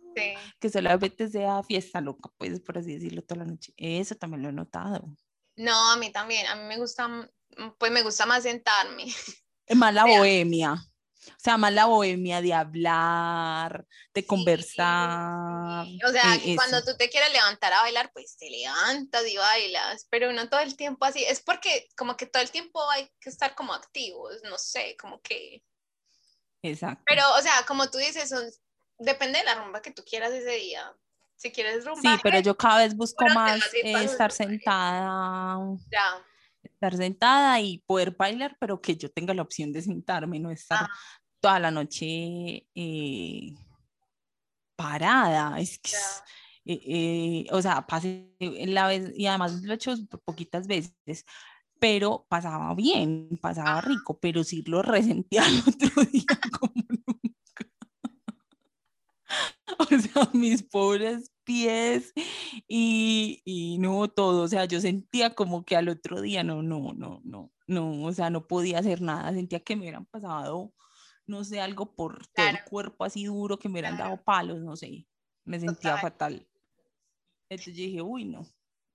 [0.58, 3.72] que solamente sea fiesta loca, pues, por así decirlo, toda la noche.
[3.76, 5.14] Eso también lo he notado.
[5.56, 7.30] No, a mí también, a mí me gusta,
[7.78, 9.04] pues me gusta más sentarme.
[9.66, 10.76] Es más la bohemia.
[11.28, 15.86] O sea, más la bohemia de hablar, de conversar.
[16.06, 20.32] O sea, cuando tú te quieres levantar a bailar, pues te levantas y bailas, pero
[20.32, 21.24] no todo el tiempo así.
[21.24, 25.20] Es porque como que todo el tiempo hay que estar como activos, no sé, como
[25.20, 25.62] que...
[26.62, 27.04] Exacto.
[27.06, 28.32] Pero, o sea, como tú dices,
[28.98, 30.92] depende de la rumba que tú quieras ese día.
[31.36, 32.00] Si quieres rumba.
[32.00, 35.58] Sí, pero yo cada vez busco más estar sentada.
[35.90, 36.24] Ya
[36.66, 40.82] estar sentada y poder bailar, pero que yo tenga la opción de sentarme, no estar
[40.82, 40.88] ah.
[41.40, 43.54] toda la noche eh,
[44.76, 45.58] parada.
[45.58, 45.96] Es que,
[46.64, 51.24] eh, eh, o sea, pasé la vez, y además lo he hecho poquitas veces,
[51.78, 57.35] pero pasaba bien, pasaba rico, pero sí lo resentía el otro día como nunca.
[59.78, 62.12] o sea, mis pobres pies
[62.68, 66.92] y, y, no todo, o sea, yo sentía como que al otro día no, no,
[66.94, 70.72] no, no, no, o sea, no podía hacer nada, sentía que me hubieran pasado,
[71.26, 74.76] no sé, algo por todo el cuerpo así duro, que me hubieran dado palos, no
[74.76, 75.06] sé,
[75.44, 76.46] me sentía fatal.
[77.48, 78.46] Entonces dije, uy, no.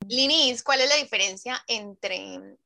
[0.08, 2.58] Linis, ¿cuál es la diferencia entre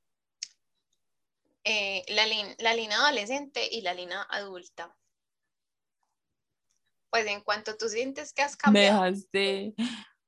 [1.63, 2.25] eh, la,
[2.59, 4.95] la línea adolescente y la línea adulta?
[7.15, 9.03] Pues en cuanto tú sientes que has cambiado.
[9.03, 9.73] Dejaste.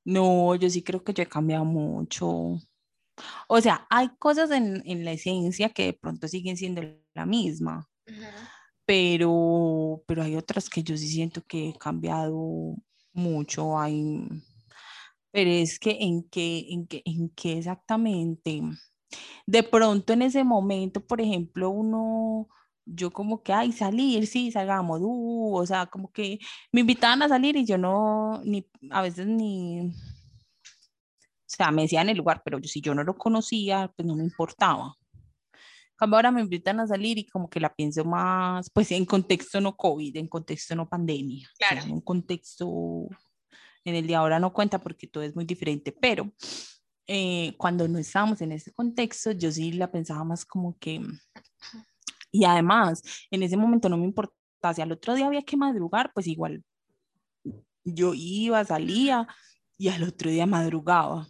[0.05, 2.61] No, yo sí creo que yo he cambiado mucho.
[3.49, 6.81] O sea, hay cosas en, en la esencia que de pronto siguen siendo
[7.13, 7.89] la misma,
[8.85, 12.75] pero, pero hay otras que yo sí siento que he cambiado
[13.11, 13.77] mucho.
[13.77, 14.25] Hay,
[15.29, 18.61] pero es que en qué, en qué, en qué exactamente.
[19.45, 22.47] De pronto en ese momento, por ejemplo, uno
[22.87, 26.39] yo como que, ay, salir, sí, salgamos, uh, o sea, como que
[26.71, 29.81] me invitaban a salir y yo no, ni, a veces ni,
[31.47, 34.23] o sea, me decían el lugar, pero si yo no lo conocía, pues no me
[34.23, 34.95] importaba.
[35.95, 39.59] Cambio ahora me invitan a salir y como que la pienso más, pues en contexto
[39.59, 41.49] no COVID, en contexto no pandemia.
[41.57, 41.81] Claro.
[41.81, 43.07] en un contexto,
[43.83, 46.31] en el de ahora no cuenta porque todo es muy diferente, pero
[47.07, 51.01] eh, cuando no estábamos en ese contexto, yo sí la pensaba más como que
[52.31, 56.11] y además, en ese momento no me importaba, si al otro día había que madrugar,
[56.13, 56.63] pues igual
[57.83, 59.27] yo iba, salía
[59.77, 61.27] y al otro día madrugaba.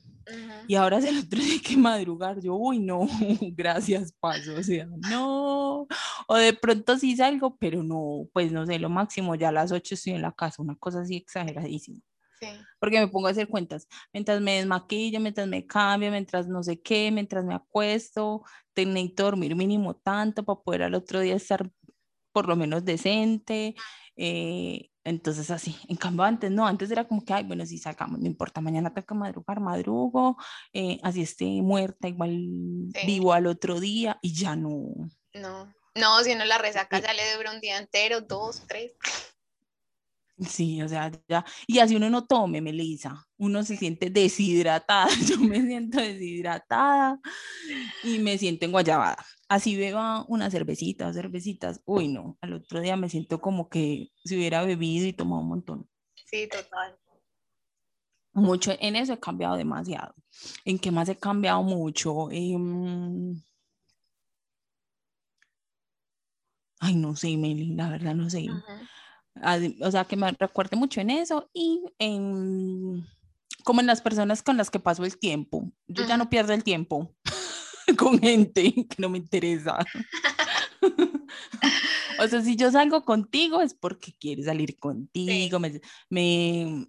[0.67, 3.07] Y ahora es el otro día que madrugar, yo, uy, no,
[3.55, 5.87] gracias, paso, o sea, no.
[6.27, 9.71] O de pronto sí salgo, pero no, pues no sé, lo máximo, ya a las
[9.71, 12.01] 8 estoy en la casa, una cosa así exageradísima.
[12.79, 13.87] Porque me pongo a hacer cuentas.
[14.13, 19.23] Mientras me desmaquillo, mientras me cambio, mientras no sé qué, mientras me acuesto, tengo que
[19.23, 21.69] dormir mínimo tanto para poder al otro día estar
[22.31, 23.75] por lo menos decente.
[24.15, 28.19] Eh, entonces así, en cambio antes no, antes era como que, ay, bueno, si sacamos,
[28.19, 30.35] no importa, mañana tengo que madrugar, madrugo,
[30.73, 32.35] eh, así esté muerta, igual
[33.05, 34.89] vivo al otro día y ya no.
[35.33, 38.93] No, no, si no la resaca ya le dura un día entero, dos, tres.
[40.39, 45.39] Sí, o sea, ya, y así uno no tome, Melissa, uno se siente deshidratada, yo
[45.39, 47.19] me siento deshidratada
[48.03, 49.17] y me siento enguayabada.
[49.49, 54.35] Así beba una cervecita cervecitas, uy no, al otro día me siento como que si
[54.35, 55.89] hubiera bebido y tomado un montón.
[56.25, 56.95] Sí, total.
[58.33, 60.13] Mucho, en eso he cambiado demasiado.
[60.65, 62.29] ¿En qué más he cambiado mucho?
[62.29, 63.41] Em,
[66.79, 68.45] ay, no sé, Meli, la verdad no sé
[69.81, 73.05] o sea, que me recuerde mucho en eso y en,
[73.63, 75.71] como en las personas con las que paso el tiempo.
[75.87, 77.13] Yo ya no pierdo el tiempo
[77.97, 79.77] con gente que no me interesa.
[82.19, 85.59] o sea, si yo salgo contigo es porque quieres salir contigo,
[86.09, 86.87] me,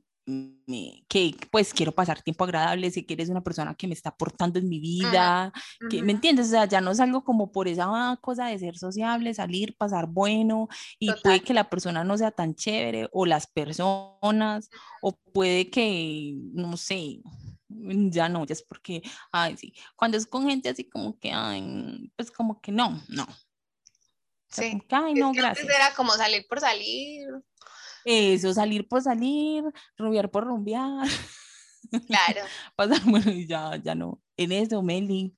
[1.08, 4.58] que pues quiero pasar tiempo agradable, sé que eres una persona que me está aportando
[4.58, 5.52] en mi vida,
[5.88, 9.32] que me entiendes, o sea, ya no salgo como por esa cosa de ser sociable,
[9.32, 14.68] salir, pasar bueno y puede que la persona no sea tan chévere o las personas
[15.00, 17.20] o puede que, no sé,
[17.68, 22.10] ya no, ya es porque, ay, sí, cuando es con gente así como que, ay,
[22.16, 23.26] pues como que no, no.
[24.50, 24.82] sí.
[24.90, 25.66] ay, no, gracias.
[25.68, 27.28] era como salir por salir,
[28.04, 29.64] eso, salir por salir,
[29.96, 31.08] rumbear por rumbear.
[32.06, 32.42] Claro.
[32.76, 34.20] Pasar, bueno, ya, ya no.
[34.37, 35.37] En eso, Meli,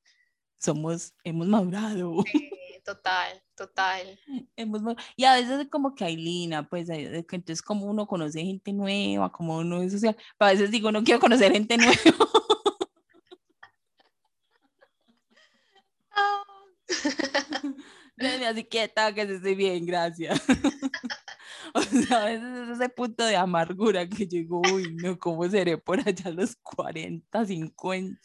[0.59, 2.23] somos, hemos madurado.
[2.31, 2.51] Sí,
[2.85, 4.18] total, total.
[5.16, 9.59] y a veces como que hay lina, pues entonces como uno conoce gente nueva, como
[9.59, 11.92] uno es social, a veces digo, no quiero conocer gente nueva.
[18.49, 20.40] Así quieta, que estoy bien, gracias.
[21.75, 25.79] o sea, a veces es ese punto de amargura que llegó, uy, no, ¿cómo seré
[25.79, 28.21] por allá a los 40, 50?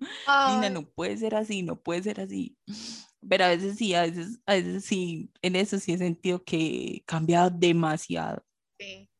[0.00, 2.56] Nina, no puede ser así, no puede ser así.
[3.28, 6.56] Pero a veces sí, a veces, a veces sí, en eso sí he sentido que
[6.56, 8.44] he cambiado demasiado.
[8.78, 9.10] Sí.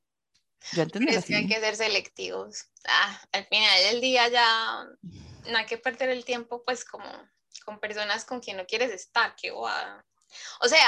[0.72, 2.66] Yo es que hay que ser selectivos.
[2.86, 4.86] Ah, al final del día ya
[5.50, 7.06] no hay que perder el tiempo pues como
[7.64, 10.04] con personas con quien no quieres estar, qué guada.
[10.60, 10.86] O sea,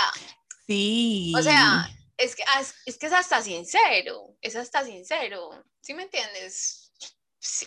[0.67, 1.33] sí.
[1.37, 1.89] O sea,
[2.21, 2.45] es que,
[2.87, 6.93] es que es hasta sincero, es hasta sincero, ¿sí me entiendes?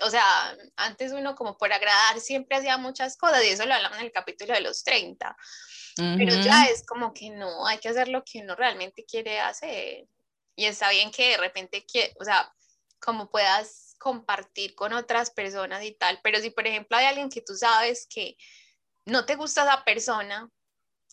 [0.02, 3.98] O sea, antes uno como por agradar siempre hacía muchas cosas y eso lo hablamos
[3.98, 5.36] en el capítulo de los 30,
[5.96, 10.06] pero ya es como que no, hay que hacer lo que uno realmente quiere hacer
[10.56, 11.86] y está bien que de repente,
[12.20, 12.54] o sea,
[13.00, 17.42] como puedas compartir con otras personas y tal, pero si por ejemplo hay alguien que
[17.42, 18.38] tú sabes que
[19.06, 20.50] no te gusta esa persona,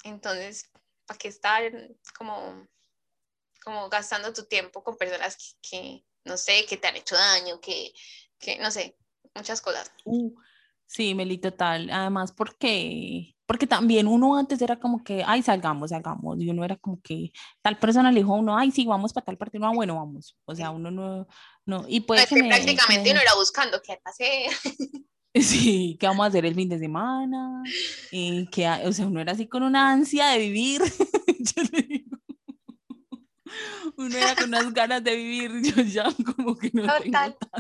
[0.05, 0.71] entonces,
[1.07, 1.63] ¿para qué estar
[2.17, 2.67] como,
[3.71, 7.93] como gastando tu tiempo con personas que, no sé, que te han hecho daño, que,
[8.39, 8.97] que no sé,
[9.35, 9.93] muchas cosas?
[10.05, 10.35] Uh,
[10.87, 11.89] sí, Meli, total.
[11.91, 16.77] Además, porque porque también uno antes era como que, ay, salgamos, salgamos, y uno era
[16.77, 19.75] como que tal persona le dijo a uno, ay, sí, vamos para tal partido, no,
[19.75, 21.27] bueno, vamos, o sea, uno no,
[21.67, 24.53] no, y puede que, prácticamente uno era buscando qué hacer.
[25.35, 27.63] Sí, ¿qué vamos a hacer el fin de semana?
[28.11, 30.83] Y que, o sea, uno era así con una ansia de vivir.
[31.39, 32.10] yo le digo.
[33.97, 37.51] Uno era con unas ganas de vivir, yo ya como que no tengo tanta.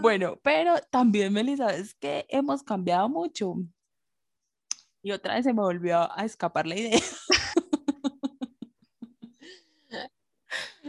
[0.00, 3.54] Bueno, pero también, Melissa, es que hemos cambiado mucho.
[5.02, 7.00] Y otra vez se me volvió a escapar la idea.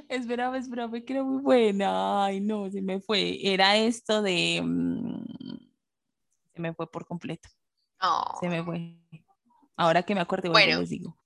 [0.09, 2.25] Esperaba, esperaba, que era muy buena.
[2.25, 3.39] Ay, no, se me fue.
[3.41, 4.61] Era esto de.
[4.63, 5.25] Mm,
[6.53, 7.49] se me fue por completo.
[8.39, 8.95] Se me fue.
[9.75, 11.17] Ahora que me acuerdo, bueno, les digo.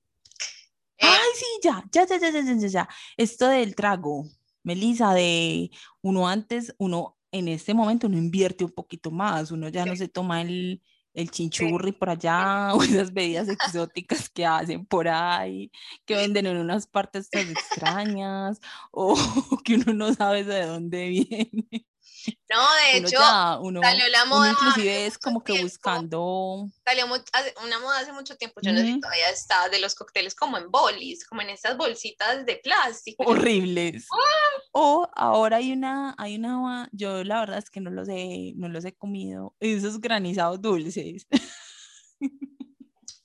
[0.98, 2.90] Eh, Ay, sí, ya, ya, ya, ya, ya, ya, ya.
[3.18, 4.26] Esto del trago,
[4.64, 5.70] Melissa, de
[6.02, 10.08] uno antes, uno en este momento, uno invierte un poquito más, uno ya no se
[10.08, 10.82] toma el
[11.18, 15.72] el chinchurri por allá, o esas bebidas exóticas que hacen por ahí,
[16.06, 18.60] que venden en unas partes tan extrañas,
[18.92, 19.18] o
[19.66, 21.88] que uno no sabe de dónde viene.
[22.50, 24.52] No, de hecho, salió la moda.
[24.52, 26.68] inclusive es como que buscando.
[26.86, 30.58] Salió una moda hace mucho tiempo, yo no sé todavía está, de los cócteles como
[30.58, 33.24] en bolis, como en estas bolsitas de plástico.
[33.26, 34.08] Horribles.
[34.12, 34.62] ¡Ah!
[34.72, 38.70] O ahora hay una, hay una, yo la verdad es que no los he, no
[38.70, 41.28] los he comido, esos granizados dulces.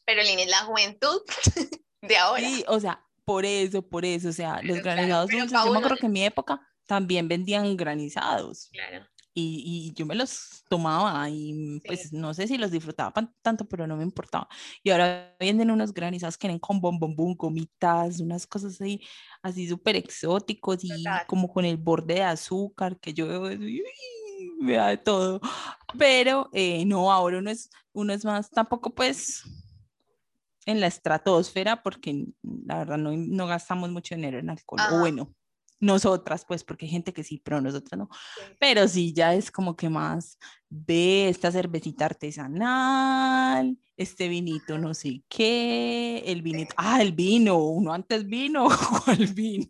[0.04, 1.22] Pero Lina es la juventud
[2.02, 2.42] de ahora.
[2.42, 5.96] Sí, o sea, por eso, por eso, o sea, los granizados dulces, yo me acuerdo
[5.96, 6.60] que en mi época
[6.92, 8.68] también vendían granizados.
[8.70, 9.06] Claro.
[9.32, 13.86] Y, y, yo me los tomaba y pues no sé si los disfrutaba tanto, pero
[13.86, 14.46] no me importaba.
[14.82, 19.00] Y ahora venden unos granizados que vienen con bombombum, gomitas, unas cosas así,
[19.42, 20.90] así súper exóticos y
[21.26, 23.58] como con el borde de azúcar, que yo veo
[24.60, 25.40] me da de todo.
[25.98, 29.44] Pero eh, no, ahora uno es, uno es más, tampoco pues
[30.66, 34.80] en la estratosfera, porque la verdad no, no gastamos mucho dinero en alcohol.
[34.92, 35.34] O bueno,
[35.82, 38.08] nosotras, pues, porque hay gente que sí, pero nosotras no.
[38.58, 45.22] Pero sí, ya es como que más ve esta cervecita artesanal, este vinito no sé
[45.28, 48.68] qué, el vinito, ah, el vino, uno antes vino,
[49.04, 49.68] ¿cuál vino?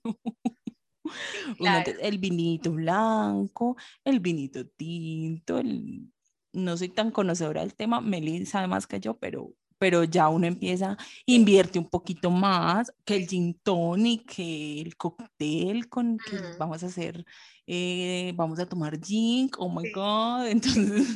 [2.00, 6.12] el vinito blanco, el vinito tinto, el,
[6.52, 10.46] no soy tan conocedora del tema, Meli sabe más que yo, pero pero ya uno
[10.46, 16.84] empieza, invierte un poquito más que el gin tonic, que el cóctel con que vamos
[16.84, 17.24] a hacer,
[17.66, 21.08] eh, vamos a tomar gin, oh my god, entonces...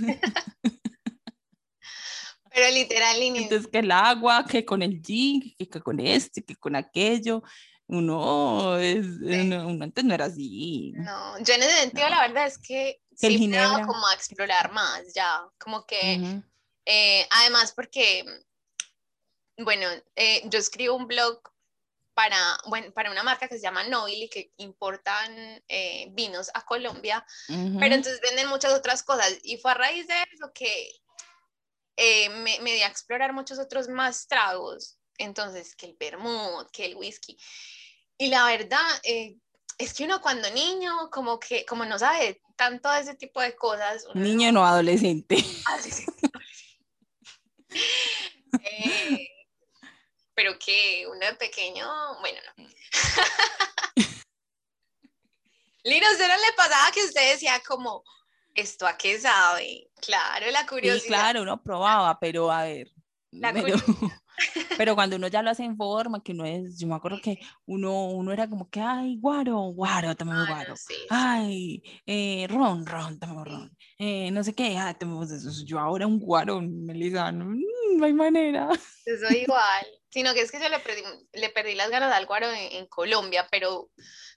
[2.51, 6.75] Pero literal, Entonces, que el agua, que con el gin, que, con este, que con
[6.75, 7.45] aquello.
[7.87, 10.93] Uno, es, uno, antes no era así.
[10.97, 15.03] No, yo en ese sentido, la verdad es que sí me como a explorar más,
[15.15, 16.43] ya, como que,
[16.87, 18.25] eh, además porque
[19.59, 21.41] bueno, eh, yo escribo un blog
[22.15, 26.65] para, bueno, para una marca que se llama Noil y que importan eh, vinos a
[26.65, 29.39] Colombia, pero entonces venden muchas otras cosas.
[29.43, 30.91] Y fue a raíz de eso que
[31.97, 34.99] eh, me, me di a explorar muchos otros más tragos.
[35.19, 37.39] Entonces, que el vermouth, que el whisky.
[38.19, 38.87] Y la verdad,
[39.79, 43.55] es que uno cuando niño, como que, como no sabe tanto de ese tipo de
[43.55, 44.07] cosas.
[44.15, 45.37] Niño no adolescente.
[48.63, 49.29] eh,
[50.37, 51.87] pero que uno de pequeño,
[52.21, 52.65] bueno, no.
[55.83, 58.05] Lino, ¿usted no le pasaba que usted decía como,
[58.55, 59.89] ¿esto a qué sabe?
[60.01, 61.01] Claro, la curiosidad.
[61.01, 62.93] Sí, claro, uno probaba, pero a ver.
[63.31, 63.77] La pero,
[64.77, 67.39] pero, cuando uno ya lo hace en forma, que uno es, yo me acuerdo que
[67.65, 70.75] uno, uno era como que, ay, guaro, guaro, también ah, guaro.
[71.09, 73.77] Ay, eh, ron, ron, también ron.
[73.99, 75.65] Eh, no sé qué, ay, eso.
[75.65, 77.55] Yo ahora un guaro, Melissa, no,
[78.01, 78.69] no hay manera.
[79.07, 82.27] Yo soy igual, sino que es que yo le perdí, le perdí las ganas al
[82.27, 83.91] guaro en, Colombia, pero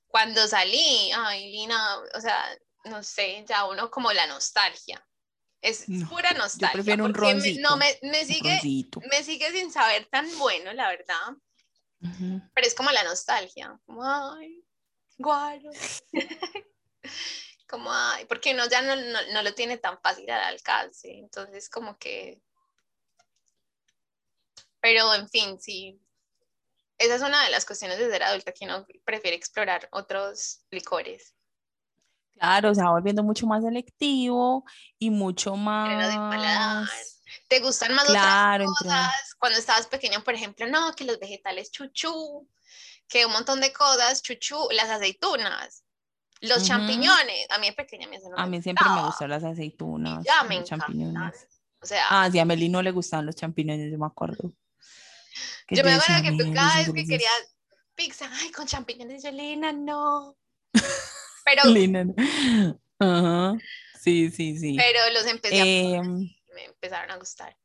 [0.07, 2.43] cuando salí, ay, Lina, o sea,
[2.85, 5.05] no sé, ya uno como la nostalgia.
[5.61, 6.69] Es pura nostalgia.
[6.69, 7.69] Yo prefiero un roncito.
[7.69, 8.61] no, me, me sigue,
[9.11, 11.35] me sigue sin saber tan bueno, la verdad.
[11.99, 13.77] Pero es como la nostalgia.
[13.85, 14.63] Como, ay,
[15.17, 15.69] guaro.
[17.67, 21.11] como, ay, porque uno ya no, no, no, lo tiene tan fácil al alcance.
[21.11, 22.41] Entonces, como que
[24.81, 25.99] pero en fin, sí.
[26.97, 31.33] Esa es una de las cuestiones de ser adulta que uno prefiere explorar otros licores.
[32.33, 34.63] Claro, o sea, volviendo mucho más selectivo
[34.97, 37.21] y mucho más.
[37.47, 39.35] ¿Te gustan más otras cosas?
[39.37, 42.47] Cuando estabas pequeño, por ejemplo, no, que los vegetales chuchú,
[43.07, 45.83] que un montón de cosas, chuchú, las aceitunas,
[46.41, 47.47] los champiñones.
[47.49, 50.23] A mí es pequeña me A mí siempre me gustan las aceitunas.
[50.25, 51.47] Ya me los champiñones.
[51.81, 54.53] O sea, ah, sí, a Meli no le gustaban los champiñones, yo me acuerdo.
[55.71, 57.55] Yo me acuerdo que tú cada vez que querías
[57.95, 60.37] pizza, ay, con champiñones de Lina, no.
[61.45, 61.65] Pero.
[61.65, 62.05] Lina,
[62.99, 63.57] Ajá.
[63.99, 64.77] Sí, sí, sí.
[64.77, 67.57] Pero los empecé a em, me empezaron a gustar.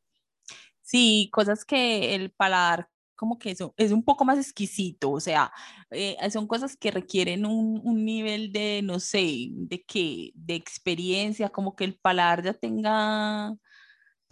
[0.83, 5.53] Sí, cosas que el paladar como que eso es un poco más exquisito, o sea,
[5.91, 11.49] eh, son cosas que requieren un, un, nivel de, no sé, de qué, de experiencia,
[11.49, 13.55] como que el paladar ya tenga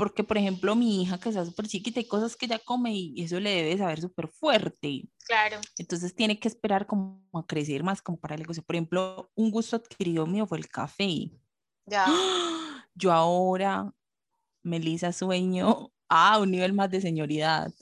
[0.02, 3.22] porque por ejemplo mi hija que está súper chiquita hay cosas que ella come y
[3.22, 5.08] eso le debe saber súper fuerte.
[5.28, 5.60] Claro.
[5.78, 8.64] Entonces tiene que esperar como a crecer más como para el negocio.
[8.64, 11.30] Por ejemplo, un gusto adquirido mío fue el café.
[11.86, 12.06] Ya.
[12.96, 13.94] Yo ahora,
[14.64, 17.72] Melissa, sueño a un nivel más de señoridad.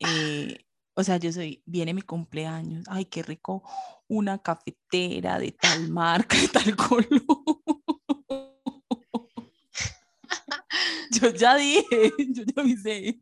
[0.00, 0.64] Eh,
[0.94, 3.62] o sea, yo soy, viene mi cumpleaños, ay, qué rico,
[4.08, 7.59] una cafetera de tal marca, de tal color.
[11.20, 13.18] Yo ya dije, yo ya avisé,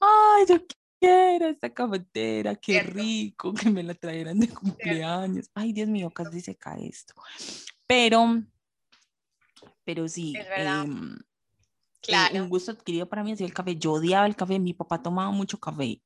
[0.00, 0.60] ay, yo
[1.00, 5.50] quiero esta cafetera, qué rico que me la trajeran de cumpleaños.
[5.54, 7.14] Ay, Dios mío, casi se cae esto.
[7.86, 8.42] Pero,
[9.84, 11.18] pero sí, em,
[12.08, 13.76] eh, un gusto adquirido para mí es el café.
[13.76, 16.02] Yo odiaba el café, mi papá tomaba mucho café,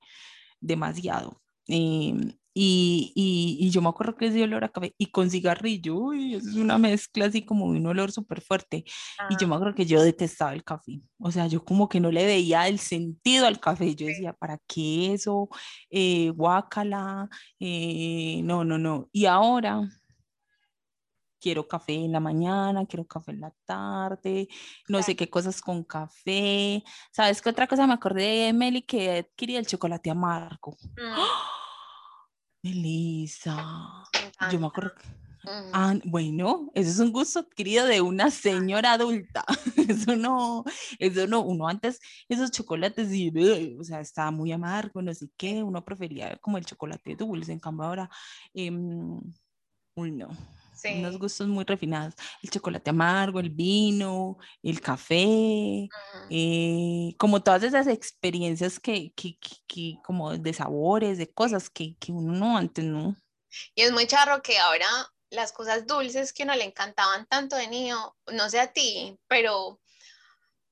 [0.61, 1.43] demasiado.
[1.69, 2.15] Eh,
[2.59, 6.37] y, y, y, yo me acuerdo que ese olor a café y con cigarrillo, uy,
[6.37, 8.83] es una mezcla así como un olor súper fuerte.
[9.29, 9.57] Y yo me ah.
[9.59, 11.03] acuerdo que yo detestaba el café.
[11.19, 13.95] O sea, yo como que no le veía el sentido al café.
[13.95, 15.51] Yo decía, ¿para qué eso?
[15.91, 17.29] Eh, guácala.
[17.61, 19.11] Eh, no, no, no.
[19.13, 19.87] Y ahora
[21.39, 24.49] quiero café en la mañana, quiero café en la tarde,
[24.89, 26.83] no sé qué cosas con café.
[27.13, 30.75] ¿Sabes qué otra cosa me acordé de Meli que quería el chocolate amargo?
[30.97, 31.66] Mm.
[32.67, 34.03] Melissa,
[34.51, 34.93] yo me acuerdo
[35.73, 39.45] Ah, bueno, eso es un gusto adquirido de una señora adulta.
[39.89, 40.65] Eso no,
[40.99, 43.31] eso no, uno antes, esos chocolates, y,
[43.79, 47.61] o sea, estaba muy amargo, no sé qué, uno prefería como el chocolate dulce, en
[47.61, 48.11] cambio ahora,
[48.55, 48.73] eh,
[49.95, 50.29] uy, no,
[50.89, 52.15] unos gustos muy refinados.
[52.43, 55.93] El chocolate amargo, el vino, el café,
[56.29, 62.13] eh, como todas esas experiencias que, que, que, como de sabores, de cosas que, que
[62.13, 63.17] uno no antes no.
[63.75, 64.89] Y es muy charro que ahora
[65.31, 69.81] las cosas dulces que no le encantaban tanto de niño, no sé a ti, pero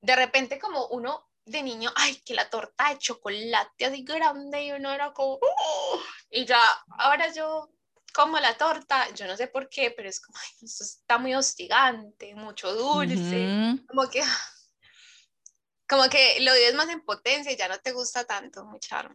[0.03, 4.73] de repente como uno de niño, ay, que la torta de chocolate así grande y
[4.73, 6.01] uno era como, uh",
[6.31, 6.61] y ya,
[6.99, 7.71] ahora yo
[8.15, 11.35] como la torta, yo no sé por qué, pero es como, ay, esto está muy
[11.35, 14.23] hostigante, mucho dulce, como que,
[15.89, 19.15] como que lo vives más en potencia y ya no te gusta tanto, muy charro.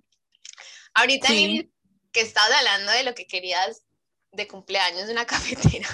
[0.93, 3.83] Ahorita que estabas hablando de lo que querías
[4.31, 5.87] de cumpleaños de una cafetera.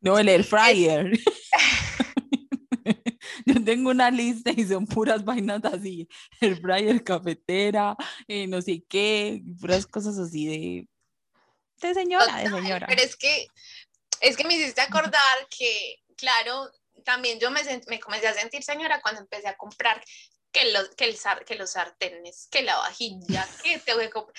[0.00, 1.12] no, el air fryer.
[3.70, 6.08] Tengo una lista y son puras vainas así,
[6.40, 7.96] el fryer, cafetera,
[8.26, 10.88] eh, no sé qué, puras cosas así de,
[11.76, 12.88] de señora, de señora.
[12.88, 13.46] Pero es que,
[14.20, 16.68] es que me hiciste acordar que, claro,
[17.04, 20.02] también yo me, me comencé a sentir señora cuando empecé a comprar
[20.50, 21.16] que los, que, el,
[21.46, 24.34] que los sartenes, que la vajilla, que tengo que comprar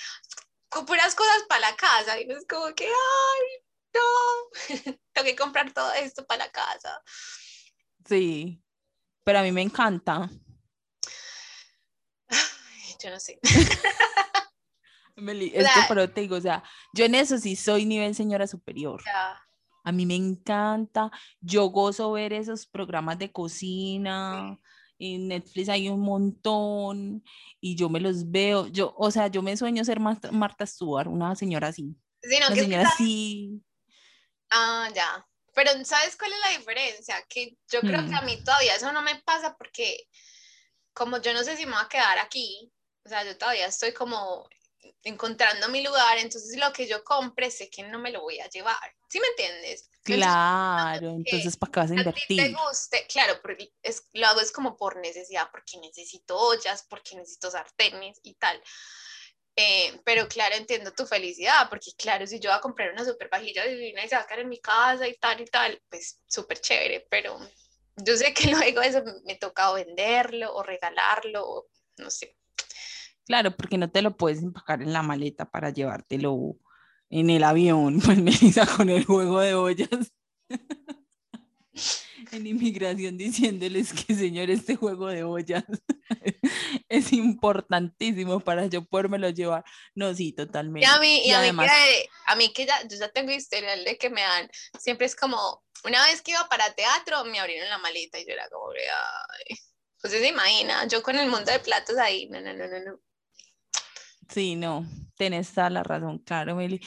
[0.86, 2.20] puras cosas para la casa.
[2.20, 3.64] Y es como que, ay,
[3.94, 7.02] no, tengo que comprar todo esto para la casa.
[8.06, 8.62] Sí,
[9.24, 10.30] pero a mí me encanta.
[13.04, 13.40] yo no sé.
[15.16, 16.64] es que, pero te digo, o sea,
[16.94, 19.02] yo en eso sí soy nivel señora superior.
[19.84, 24.58] A mí me encanta, yo gozo ver esos programas de cocina,
[25.00, 27.24] en Netflix hay un montón
[27.60, 31.08] y yo me los veo, yo, o sea, yo me sueño ser Marta, Marta Stewart,
[31.08, 31.96] una señora así.
[32.22, 33.64] Sí, no, una señora así.
[34.52, 35.26] Ah, ya.
[35.54, 37.26] Pero ¿sabes cuál es la diferencia?
[37.28, 38.26] Que yo creo que a mm.
[38.26, 40.08] mí todavía eso no me pasa porque
[40.94, 42.72] como yo no sé si me voy a quedar aquí,
[43.06, 44.48] o sea, yo todavía estoy como
[45.04, 48.50] encontrando mi lugar, entonces lo que yo compre sé que no me lo voy a
[48.50, 48.96] llevar.
[49.10, 49.90] ¿Sí me entiendes?
[50.04, 52.42] Claro, entonces, ¿para qué vas a invertir?
[52.42, 56.38] A ti te guste, claro, porque es, lo hago es como por necesidad, porque necesito
[56.38, 58.62] ollas, porque necesito sartenes y tal.
[59.56, 63.30] Eh, pero claro, entiendo tu felicidad, porque claro, si yo voy a comprar una super
[63.30, 66.20] vajilla divina y se va a quedar en mi casa y tal y tal, pues
[66.28, 67.38] súper chévere, pero
[67.98, 72.38] yo sé que luego eso me toca venderlo o regalarlo, no sé.
[73.26, 76.56] Claro, porque no te lo puedes empacar en la maleta para llevártelo
[77.10, 79.90] en el avión, pues Melissa con el juego de ollas.
[82.32, 85.64] en inmigración diciéndoles que señor, este juego de ollas
[86.90, 89.64] es importantísimo para yo podérmelo llevar.
[89.96, 90.88] No, sí, totalmente.
[90.88, 91.72] Y a mí, y, además...
[92.26, 95.64] a, mí que, ya, yo ya tengo historial de que me dan, siempre es como,
[95.84, 99.58] una vez que iba para teatro, me abrieron la maleta y yo era como, ay,
[100.02, 103.00] pues se imagina, yo con el mundo de platos ahí, no, no, no, no, no.
[104.30, 104.86] Sí, no,
[105.18, 106.80] tenés toda la razón, claro, Meli.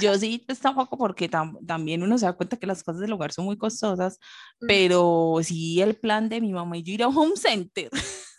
[0.00, 3.32] Yo sí está poco porque también uno se da cuenta que las cosas del hogar
[3.32, 4.18] son muy costosas,
[4.60, 4.66] mm.
[4.66, 7.90] pero sí el plan de mi mamá y yo ir a un home center.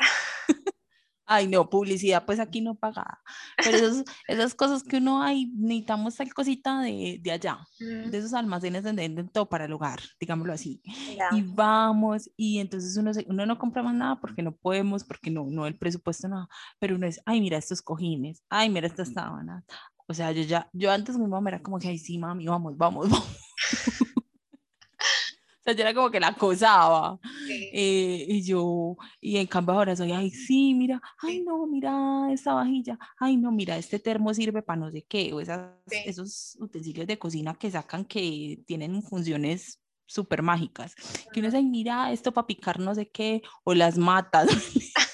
[1.33, 3.21] Ay, no, publicidad, pues aquí no pagada.
[3.63, 8.13] Pero esas cosas que uno hay, necesitamos tal cosita de, de allá, de mm.
[8.13, 10.81] esos almacenes donde venden todo para el hogar, digámoslo así.
[11.31, 15.45] Y vamos, y entonces uno, uno no compra más nada porque no podemos, porque no,
[15.49, 16.49] no el presupuesto, nada.
[16.79, 19.63] Pero uno es, ay, mira estos cojines, ay, mira estas sábanas,
[20.11, 22.77] o sea, yo ya, yo antes mi mamá era como que, ay, sí, mami, vamos,
[22.77, 23.25] vamos, vamos.
[25.59, 27.17] o sea, yo era como que la acosaba.
[27.47, 32.53] Eh, y yo, y en cambio ahora soy, ay, sí, mira, ay, no, mira esta
[32.53, 35.71] vajilla, ay, no, mira, este termo sirve para no sé qué, o esas,
[36.05, 40.93] esos utensilios de cocina que sacan que tienen funciones súper mágicas.
[41.31, 44.49] Que uno dice, mira, esto para picar no sé qué, o las matas.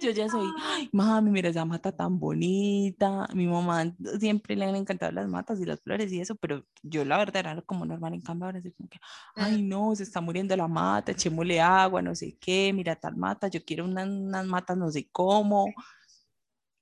[0.00, 3.28] Yo ya soy, ay, mami, mira esa mata tan bonita.
[3.34, 7.04] Mi mamá siempre le han encantado las matas y las flores y eso, pero yo
[7.04, 8.14] la verdad era como normal.
[8.14, 8.98] En cambio, ahora como que,
[9.34, 13.48] ay, no, se está muriendo la mata, echémosle agua, no sé qué, mira tal mata,
[13.48, 15.66] yo quiero unas, unas matas, no sé cómo.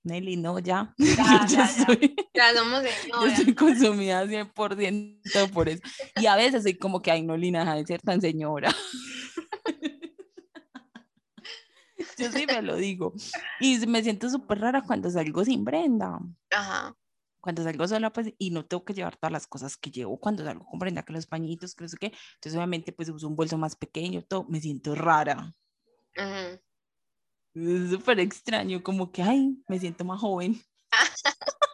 [0.04, 0.94] Nelly, no, ya.
[0.98, 2.54] Ya, ya, soy, ya.
[2.54, 2.82] somos
[3.20, 5.82] Yo soy consumida 100% por eso.
[6.16, 8.74] Y a veces soy como que, ay, no, Lina, deja de ser tan señora.
[12.18, 13.14] Yo sí me lo digo.
[13.60, 16.18] Y me siento súper rara cuando salgo sin Brenda.
[16.50, 16.96] Ajá.
[17.40, 20.44] Cuando salgo sola, pues, y no tengo que llevar todas las cosas que llevo cuando
[20.44, 22.06] salgo con Brenda, que los pañitos, que no sé qué.
[22.34, 24.44] Entonces, obviamente, pues, uso un bolso más pequeño, todo.
[24.48, 25.54] Me siento rara.
[26.16, 26.60] Ajá.
[27.54, 30.60] Es súper extraño, como que, ay, me siento más joven.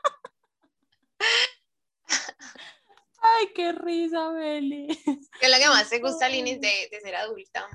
[3.19, 4.87] ay, qué risa, Beli.
[5.05, 7.67] ¿Qué es lo que más te gusta, Linis, de, de ser adulta?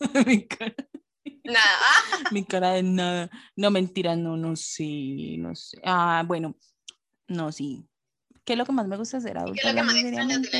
[0.26, 0.74] mi cara.
[1.44, 1.86] Nada.
[2.32, 3.30] Mi cara de nada.
[3.54, 5.80] No, mentira, no, no sé, no sé.
[5.84, 6.56] Ah, bueno,
[7.28, 7.88] no, sí.
[8.44, 9.60] ¿Qué es lo que más me gusta hacer adulta?
[9.62, 10.50] ¿Qué es lo que más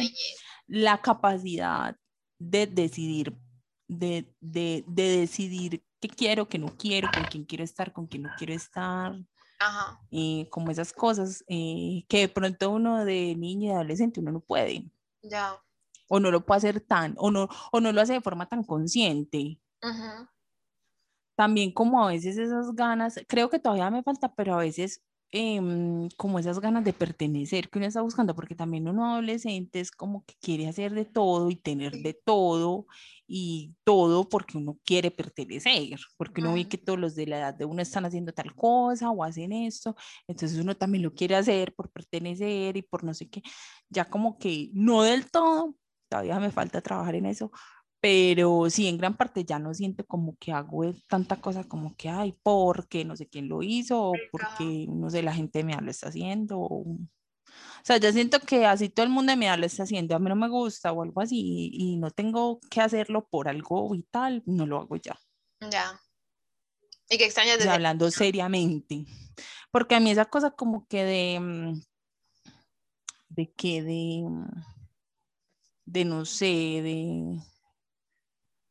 [0.68, 1.96] la capacidad
[2.38, 3.36] de decidir,
[3.86, 8.24] de, de, de, decidir qué quiero, qué no quiero, con quién quiero estar, con quién
[8.24, 9.14] no quiero estar.
[9.58, 10.00] Ajá.
[10.10, 14.40] Y como esas cosas eh, que de pronto uno de niño y adolescente uno no
[14.40, 14.90] puede.
[15.22, 15.56] Ya
[16.08, 18.62] o no lo puede hacer tan, o no, o no lo hace de forma tan
[18.64, 19.60] consciente.
[21.36, 25.02] También como a veces esas ganas, creo que todavía me falta, pero a veces
[25.32, 29.90] em, como esas ganas de pertenecer que uno está buscando, porque también uno adolescente es
[29.90, 32.86] como que quiere hacer de todo y tener de todo
[33.26, 37.54] y todo porque uno quiere pertenecer, porque uno ve que todos los de la edad
[37.54, 39.96] de uno están haciendo tal cosa o hacen esto,
[40.28, 43.42] entonces uno también lo quiere hacer por pertenecer y por no sé qué,
[43.90, 45.74] ya como que no del todo,
[46.08, 47.50] todavía me falta trabajar en eso,
[48.00, 52.08] pero sí, en gran parte ya no siento como que hago tanta cosa como que,
[52.08, 55.90] ay, porque no sé quién lo hizo, o porque, no sé, la gente me lo
[55.90, 56.58] está haciendo.
[56.60, 56.84] O,
[57.82, 60.28] sea, ya siento que así todo el mundo de mi lo está haciendo, a mí
[60.28, 64.66] no me gusta o algo así, y no tengo que hacerlo por algo vital, no
[64.66, 65.18] lo hago ya.
[65.70, 66.00] Ya.
[67.08, 69.04] ¿Y qué extrañas de hablando seriamente.
[69.70, 71.80] Porque a mí esa cosa como que de, mm,
[73.30, 74.75] de que de, mm,
[75.86, 77.38] de no sé, de,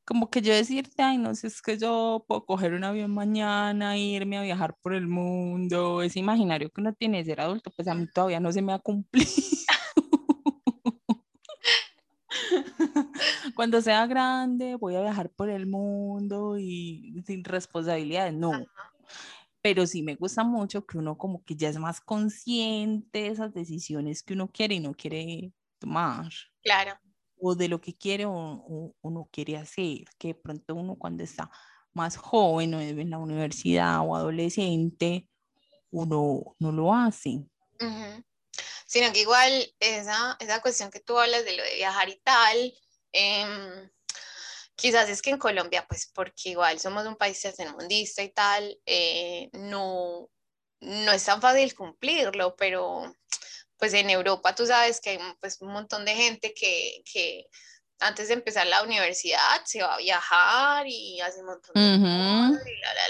[0.05, 3.97] como que yo decirte, ay, no sé, es que yo puedo coger un avión mañana,
[3.97, 7.87] irme a viajar por el mundo, ese imaginario que uno tiene de ser adulto, pues
[7.87, 9.27] a mí todavía no se me ha cumplido.
[13.55, 18.51] Cuando sea grande, voy a viajar por el mundo y sin responsabilidades, no.
[19.61, 23.53] Pero sí me gusta mucho que uno como que ya es más consciente de esas
[23.53, 26.29] decisiones que uno quiere y no quiere tomar.
[26.61, 26.99] Claro
[27.39, 31.49] o de lo que quiere o, uno quiere hacer, que de pronto uno cuando está
[31.93, 35.29] más joven o en la universidad o adolescente,
[35.91, 37.45] uno no lo hace.
[38.85, 42.73] Sino que igual esa, esa cuestión que tú hablas de lo de viajar y tal,
[43.11, 43.89] em,
[44.75, 49.49] quizás es que en Colombia, pues porque igual somos un país tercermundista y tal, eh,
[49.53, 50.29] no,
[50.81, 53.13] no es tan fácil cumplirlo, pero
[53.77, 57.47] pues en Europa tú sabes que hay pues, un montón de gente que, que
[57.99, 62.67] antes de empezar la universidad se va a viajar y hace un montón de cosas
[62.67, 63.07] y la, la,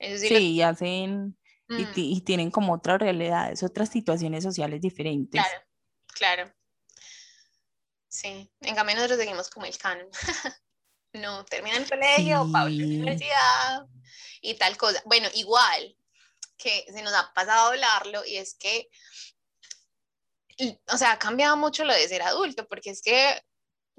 [0.00, 0.18] la.
[0.18, 1.36] sí, hacen
[1.68, 1.92] y, mm.
[1.96, 5.42] y, tienen como otras realidades, otras situaciones sociales diferentes.
[5.42, 5.64] Claro,
[6.14, 6.54] claro.
[8.08, 10.06] Sí, en cambio nosotros seguimos como el canon.
[11.14, 12.52] no, termina el colegio, sí.
[12.52, 13.86] la universidad
[14.40, 15.02] y tal cosa.
[15.06, 15.96] Bueno, igual,
[16.56, 18.88] que se nos ha pasado hablarlo y es que,
[20.92, 23.42] o sea, ha cambiado mucho lo de ser adulto, porque es que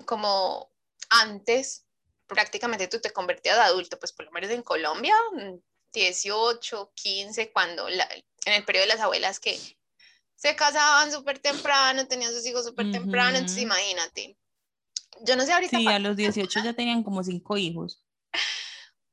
[0.06, 0.72] como
[1.10, 1.86] antes
[2.28, 5.16] prácticamente tú te convertías de adulto, pues por lo menos en Colombia,
[5.93, 9.60] 18, 15, cuando en el periodo de las abuelas que
[10.36, 14.38] se casaban súper temprano, tenían sus hijos súper temprano, entonces imagínate.
[15.22, 15.78] Yo no sé ahorita.
[15.78, 18.03] Sí, a los 18 ya tenían como cinco hijos.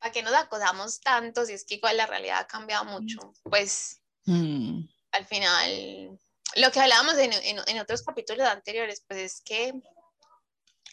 [0.02, 3.32] ¿Para qué nos acosamos tanto si es que igual la realidad ha cambiado mucho?
[3.44, 4.80] Pues mm.
[5.12, 6.18] al final,
[6.56, 9.72] lo que hablábamos en, en, otros capítulos anteriores, pues es que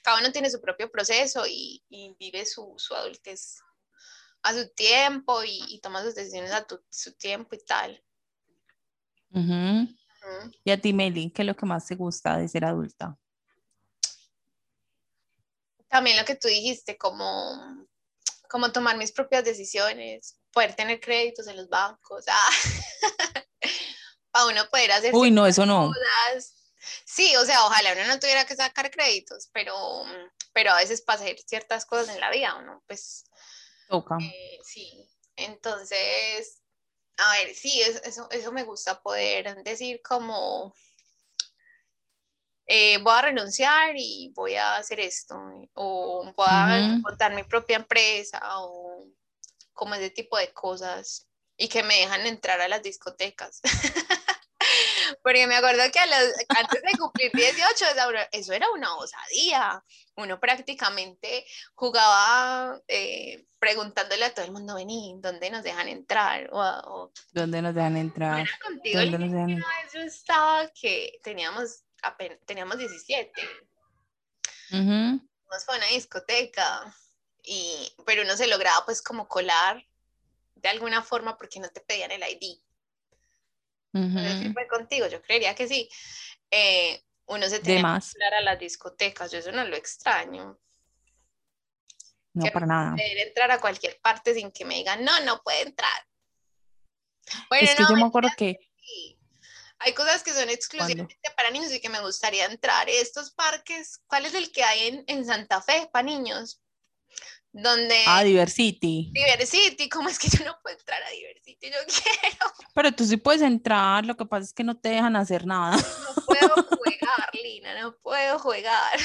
[0.04, 3.60] cada uno tiene su propio proceso y, y vive su, su, adultez
[4.44, 8.04] a su tiempo y, toma sus decisiones a su tiempo y tal.
[10.64, 13.18] Y a ti, Meli, ¿qué es lo que más te gusta de ser adulta?
[15.88, 17.90] También lo que tú dijiste, como
[18.50, 22.50] como tomar mis propias decisiones, poder tener créditos en los bancos, ah,
[24.32, 25.14] para uno poder hacer...
[25.14, 25.92] Uy, no, eso no.
[27.06, 29.76] Sí, o sea, ojalá uno no tuviera que sacar créditos, pero,
[30.52, 33.26] pero a veces para hacer ciertas cosas en la vida, uno pues...
[33.88, 34.18] Toca.
[34.20, 36.62] Eh, sí, entonces,
[37.18, 40.74] a ver, sí, eso, eso me gusta poder decir como
[42.72, 45.36] eh, voy a renunciar y voy a hacer esto,
[45.74, 49.08] o voy a montar mi propia empresa, o
[49.74, 53.60] como ese tipo de cosas, y que me dejan entrar a las discotecas.
[55.24, 57.86] Porque me acuerdo que antes de cumplir 18,
[58.34, 59.84] eso era una osadía.
[60.16, 66.48] Uno prácticamente jugaba eh, preguntándole a todo el mundo, vení, ¿dónde nos dejan entrar?
[66.52, 68.48] O, ¿Dónde nos dejan entrar?
[68.62, 69.64] contigo ¿Dónde nos dejan...
[69.92, 71.84] yo estaba que teníamos
[72.46, 73.32] teníamos 17.
[74.72, 76.96] Nos fue a una discoteca,
[77.44, 79.84] y, pero uno se lograba pues como colar
[80.56, 82.60] de alguna forma porque no te pedían el ID.
[84.54, 85.90] fue contigo, yo creería que sí.
[86.52, 90.60] Eh, uno se tenía que colar a las discotecas, yo eso no lo extraño.
[92.34, 92.92] No, para nada.
[92.92, 96.06] Poder entrar a cualquier parte sin que me digan, no, no puede entrar.
[97.50, 98.58] Bueno, es que yo me acuerdo que...
[99.80, 102.90] Hay cosas que son exclusivamente para niños y que me gustaría entrar.
[102.90, 106.62] Estos parques, ¿cuál es el que hay en, Santa Fe para niños?
[107.52, 107.96] Donde...
[108.06, 109.12] Ah, Diversity.
[109.14, 111.72] Diversity, ¿cómo es que yo no puedo entrar a Diversity?
[111.72, 112.54] Yo quiero.
[112.74, 115.78] Pero tú sí puedes entrar, lo que pasa es que no te dejan hacer nada.
[115.78, 119.00] No puedo jugar, Lina, no puedo jugar.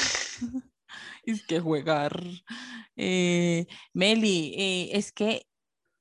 [1.22, 2.20] Es que jugar.
[2.96, 5.46] Eh, Meli, eh, es que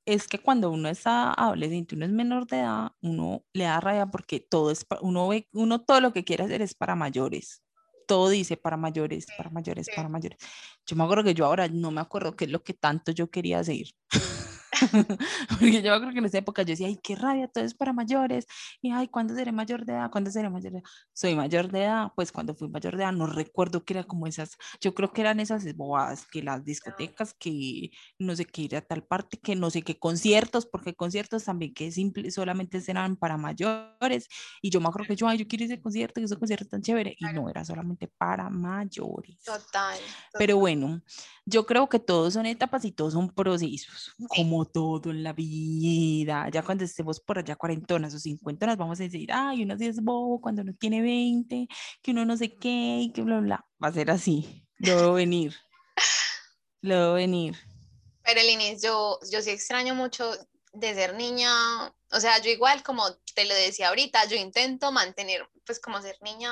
[0.06, 4.06] es que cuando uno es adolescente, uno es menor de edad, uno le da raya
[4.06, 7.62] porque todo es, uno ve, uno todo lo que quiere hacer es para mayores.
[8.06, 10.38] Todo dice para mayores, para mayores, para mayores.
[10.86, 13.30] Yo me acuerdo que yo ahora no me acuerdo qué es lo que tanto yo
[13.30, 13.86] quería hacer.
[15.48, 17.92] Porque yo creo que en esa época yo decía, ay, qué rabia, todo es para
[17.92, 18.46] mayores.
[18.82, 20.10] Y ay, ¿cuándo seré mayor de edad?
[20.10, 20.88] ¿Cuándo seré mayor de edad?
[21.12, 24.26] Soy mayor de edad, pues cuando fui mayor de edad, no recuerdo que era como
[24.26, 28.76] esas, yo creo que eran esas bobadas, que las discotecas, que no sé qué ir
[28.76, 33.16] a tal parte, que no sé qué conciertos, porque conciertos también que simple, solamente eran
[33.16, 34.28] para mayores.
[34.62, 36.82] Y yo me acuerdo que yo, ay, yo quiero ese concierto, que ese concierto tan
[36.82, 37.16] chévere.
[37.18, 39.42] Y no, era solamente para mayores.
[39.44, 39.98] Total,
[40.38, 41.02] Pero bueno,
[41.46, 46.48] yo creo que todos son etapas y todos son procesos, como todo en la vida.
[46.52, 50.02] Ya cuando estemos por allá cuarentonas o cincuentonas, vamos a decir, ay, uno sí es
[50.02, 51.68] bobo cuando uno tiene 20,
[52.02, 53.64] que uno no sé qué, y que bla, bla.
[53.82, 54.66] Va a ser así.
[54.78, 55.54] Lo veo venir.
[56.80, 57.56] Lo veo venir.
[58.24, 60.32] Pero el inicio, yo, yo sí extraño mucho
[60.72, 61.52] de ser niña,
[62.10, 63.04] o sea, yo igual como
[63.36, 66.50] te lo decía ahorita, yo intento mantener pues como ser niña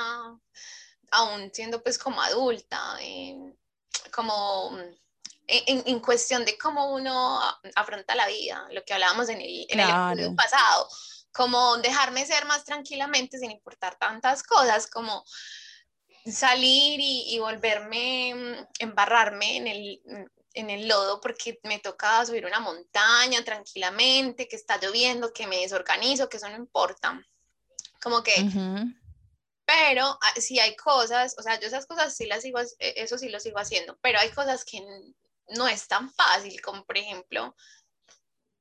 [1.11, 2.79] aún siendo pues como adulta,
[4.15, 4.79] como
[5.47, 7.39] en, en, cuestión de cómo uno
[7.75, 10.87] afronta la vida, lo que hablábamos en el, en el pasado,
[11.31, 15.23] como dejarme ser más tranquilamente sin importar tantas cosas, como
[16.25, 20.01] salir y, y volverme, mm, embarrarme en el,
[20.53, 25.61] en el lodo porque me toca subir una montaña tranquilamente, que está lloviendo, que me
[25.61, 27.21] desorganizo, que eso no importa.
[28.01, 28.33] Como que,
[29.65, 33.17] pero ah, si hay cosas, o sea, yo esas cosas sí las sigo, e, eso
[33.17, 34.81] sí lo sigo haciendo, pero hay cosas que
[35.57, 37.55] no es tan fácil, como por ejemplo,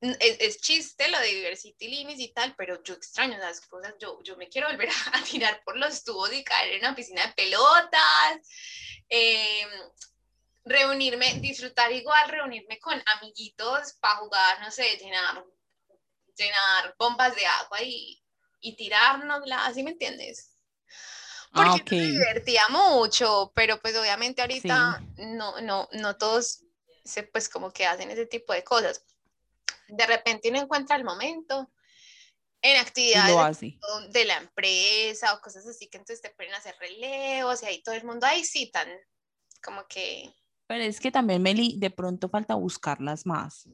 [0.01, 4.37] es, chiste lo de Diversity Limits y tal, pero yo extraño esas cosas, yo, yo
[4.37, 8.41] me quiero volver a, tirar por los tubos y caer en una piscina de pelotas,
[9.09, 9.67] eh,
[10.65, 15.45] reunirme, disfrutar igual, reunirme con amiguitos para jugar, no sé, llenar,
[16.37, 18.23] llenar bombas de agua y,
[18.61, 20.57] y tirárnosla, ¿así me entiendes?
[21.53, 26.65] Ah, Porque me divertía mucho, pero pues obviamente ahorita no, no, no todos
[27.05, 29.05] se, pues como que hacen ese tipo de cosas.
[29.89, 31.71] De repente uno encuentra el momento
[32.63, 33.59] en actividades
[34.11, 37.97] de la empresa o cosas así que entonces te a hacer relevos y ahí todo
[37.97, 38.89] el mundo ahí sí tan
[39.61, 40.33] como que
[40.73, 43.69] pero es que también, Meli, de pronto falta buscarlas más.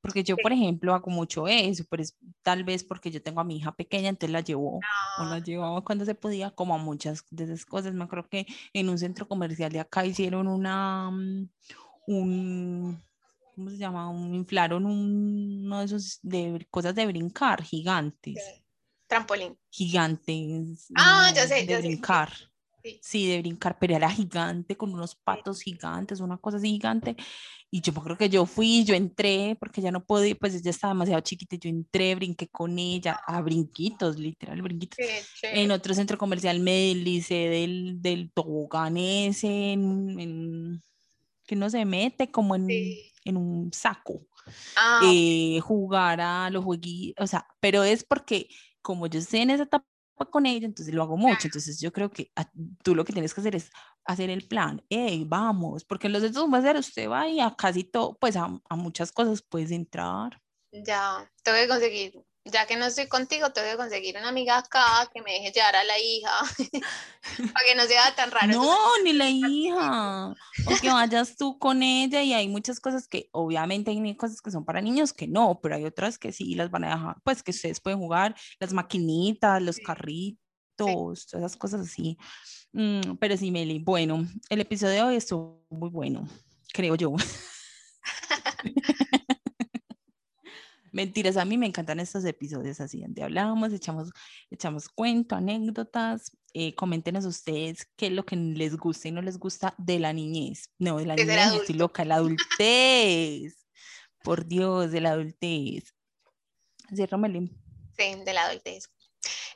[0.00, 3.44] Porque yo, por ejemplo, hago mucho eso, pero es tal vez porque yo tengo a
[3.44, 4.80] mi hija pequeña, entonces la llevo,
[5.18, 5.38] o la ah.
[5.38, 7.94] llevaba cuando se podía, como a muchas de esas cosas.
[7.94, 11.50] Me acuerdo que en un centro comercial de acá hicieron una, mm,
[12.06, 13.02] un,
[13.54, 14.08] ¿cómo se llama?
[14.08, 18.62] Un, inflaron uno de esos de cosas de brincar gigantes.
[19.06, 19.58] Trampolín.
[19.70, 20.86] Gigantes.
[20.94, 22.32] Ah, ya sé, de brincar.
[23.02, 23.26] Sí.
[23.28, 27.16] de brincar, pero era gigante, con unos patos gigantes, una cosa así gigante.
[27.70, 30.92] Y yo creo que yo fui, yo entré, porque ya no podía, pues ella estaba
[30.92, 34.98] demasiado chiquita, yo entré, brinqué con ella, a brinquitos, literal, brinquitos.
[35.42, 40.82] en otro centro comercial me deslicé del, del tobogán ese, en,
[41.50, 42.68] que no se mete como en,
[43.24, 44.24] en un saco.
[44.76, 48.48] Ah, eh, jugar a los jueguitos, o sea, pero es porque
[48.82, 49.84] como yo sé en esa etapa
[50.30, 51.48] con ella, entonces lo hago mucho.
[51.48, 52.30] Entonces yo creo que
[52.84, 53.72] tú lo que tienes que hacer es
[54.04, 57.52] hacer el plan, hey, vamos, porque en los de va a usted va y a
[57.56, 60.40] casi todo, pues a, a muchas cosas puedes entrar.
[60.70, 65.08] Ya, tengo que conseguir ya que no estoy contigo, tengo que conseguir una amiga acá
[65.12, 66.30] que me deje llevar a la hija,
[67.54, 68.48] para que no sea tan raro.
[68.48, 73.28] No, ni la hija, o que vayas tú con ella y hay muchas cosas que
[73.32, 76.70] obviamente hay cosas que son para niños que no, pero hay otras que sí las
[76.70, 80.38] van a dejar, pues que ustedes pueden jugar, las maquinitas, los carritos,
[80.76, 82.16] todas esas cosas así.
[82.72, 86.26] Mm, pero sí, Meli, bueno, el episodio de hoy estuvo muy bueno,
[86.72, 87.14] creo yo.
[90.92, 94.10] Mentiras, a mí me encantan estos episodios así, donde hablamos, echamos,
[94.50, 96.36] echamos cuento, anécdotas.
[96.52, 100.12] Eh, coméntenos ustedes qué es lo que les gusta y no les gusta de la
[100.12, 100.70] niñez.
[100.78, 103.66] No, de la niñez, estoy loca, la adultez.
[104.22, 105.94] Por Dios, de la adultez.
[106.94, 107.56] ¿Cierto, Melín?
[107.96, 108.90] Sí, de la adultez.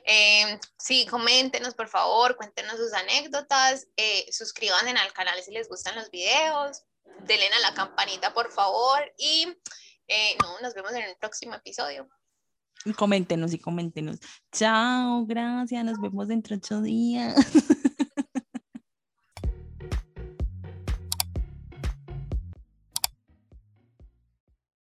[0.05, 5.95] Eh, sí, coméntenos por favor, cuéntenos sus anécdotas, eh, suscríbanse al canal si les gustan
[5.95, 6.83] los videos,
[7.23, 9.47] denle a la campanita por favor y
[10.07, 12.07] eh, no, nos vemos en el próximo episodio.
[12.97, 14.19] Coméntenos y coméntenos.
[14.51, 17.35] Chao, gracias, nos vemos dentro de ocho días.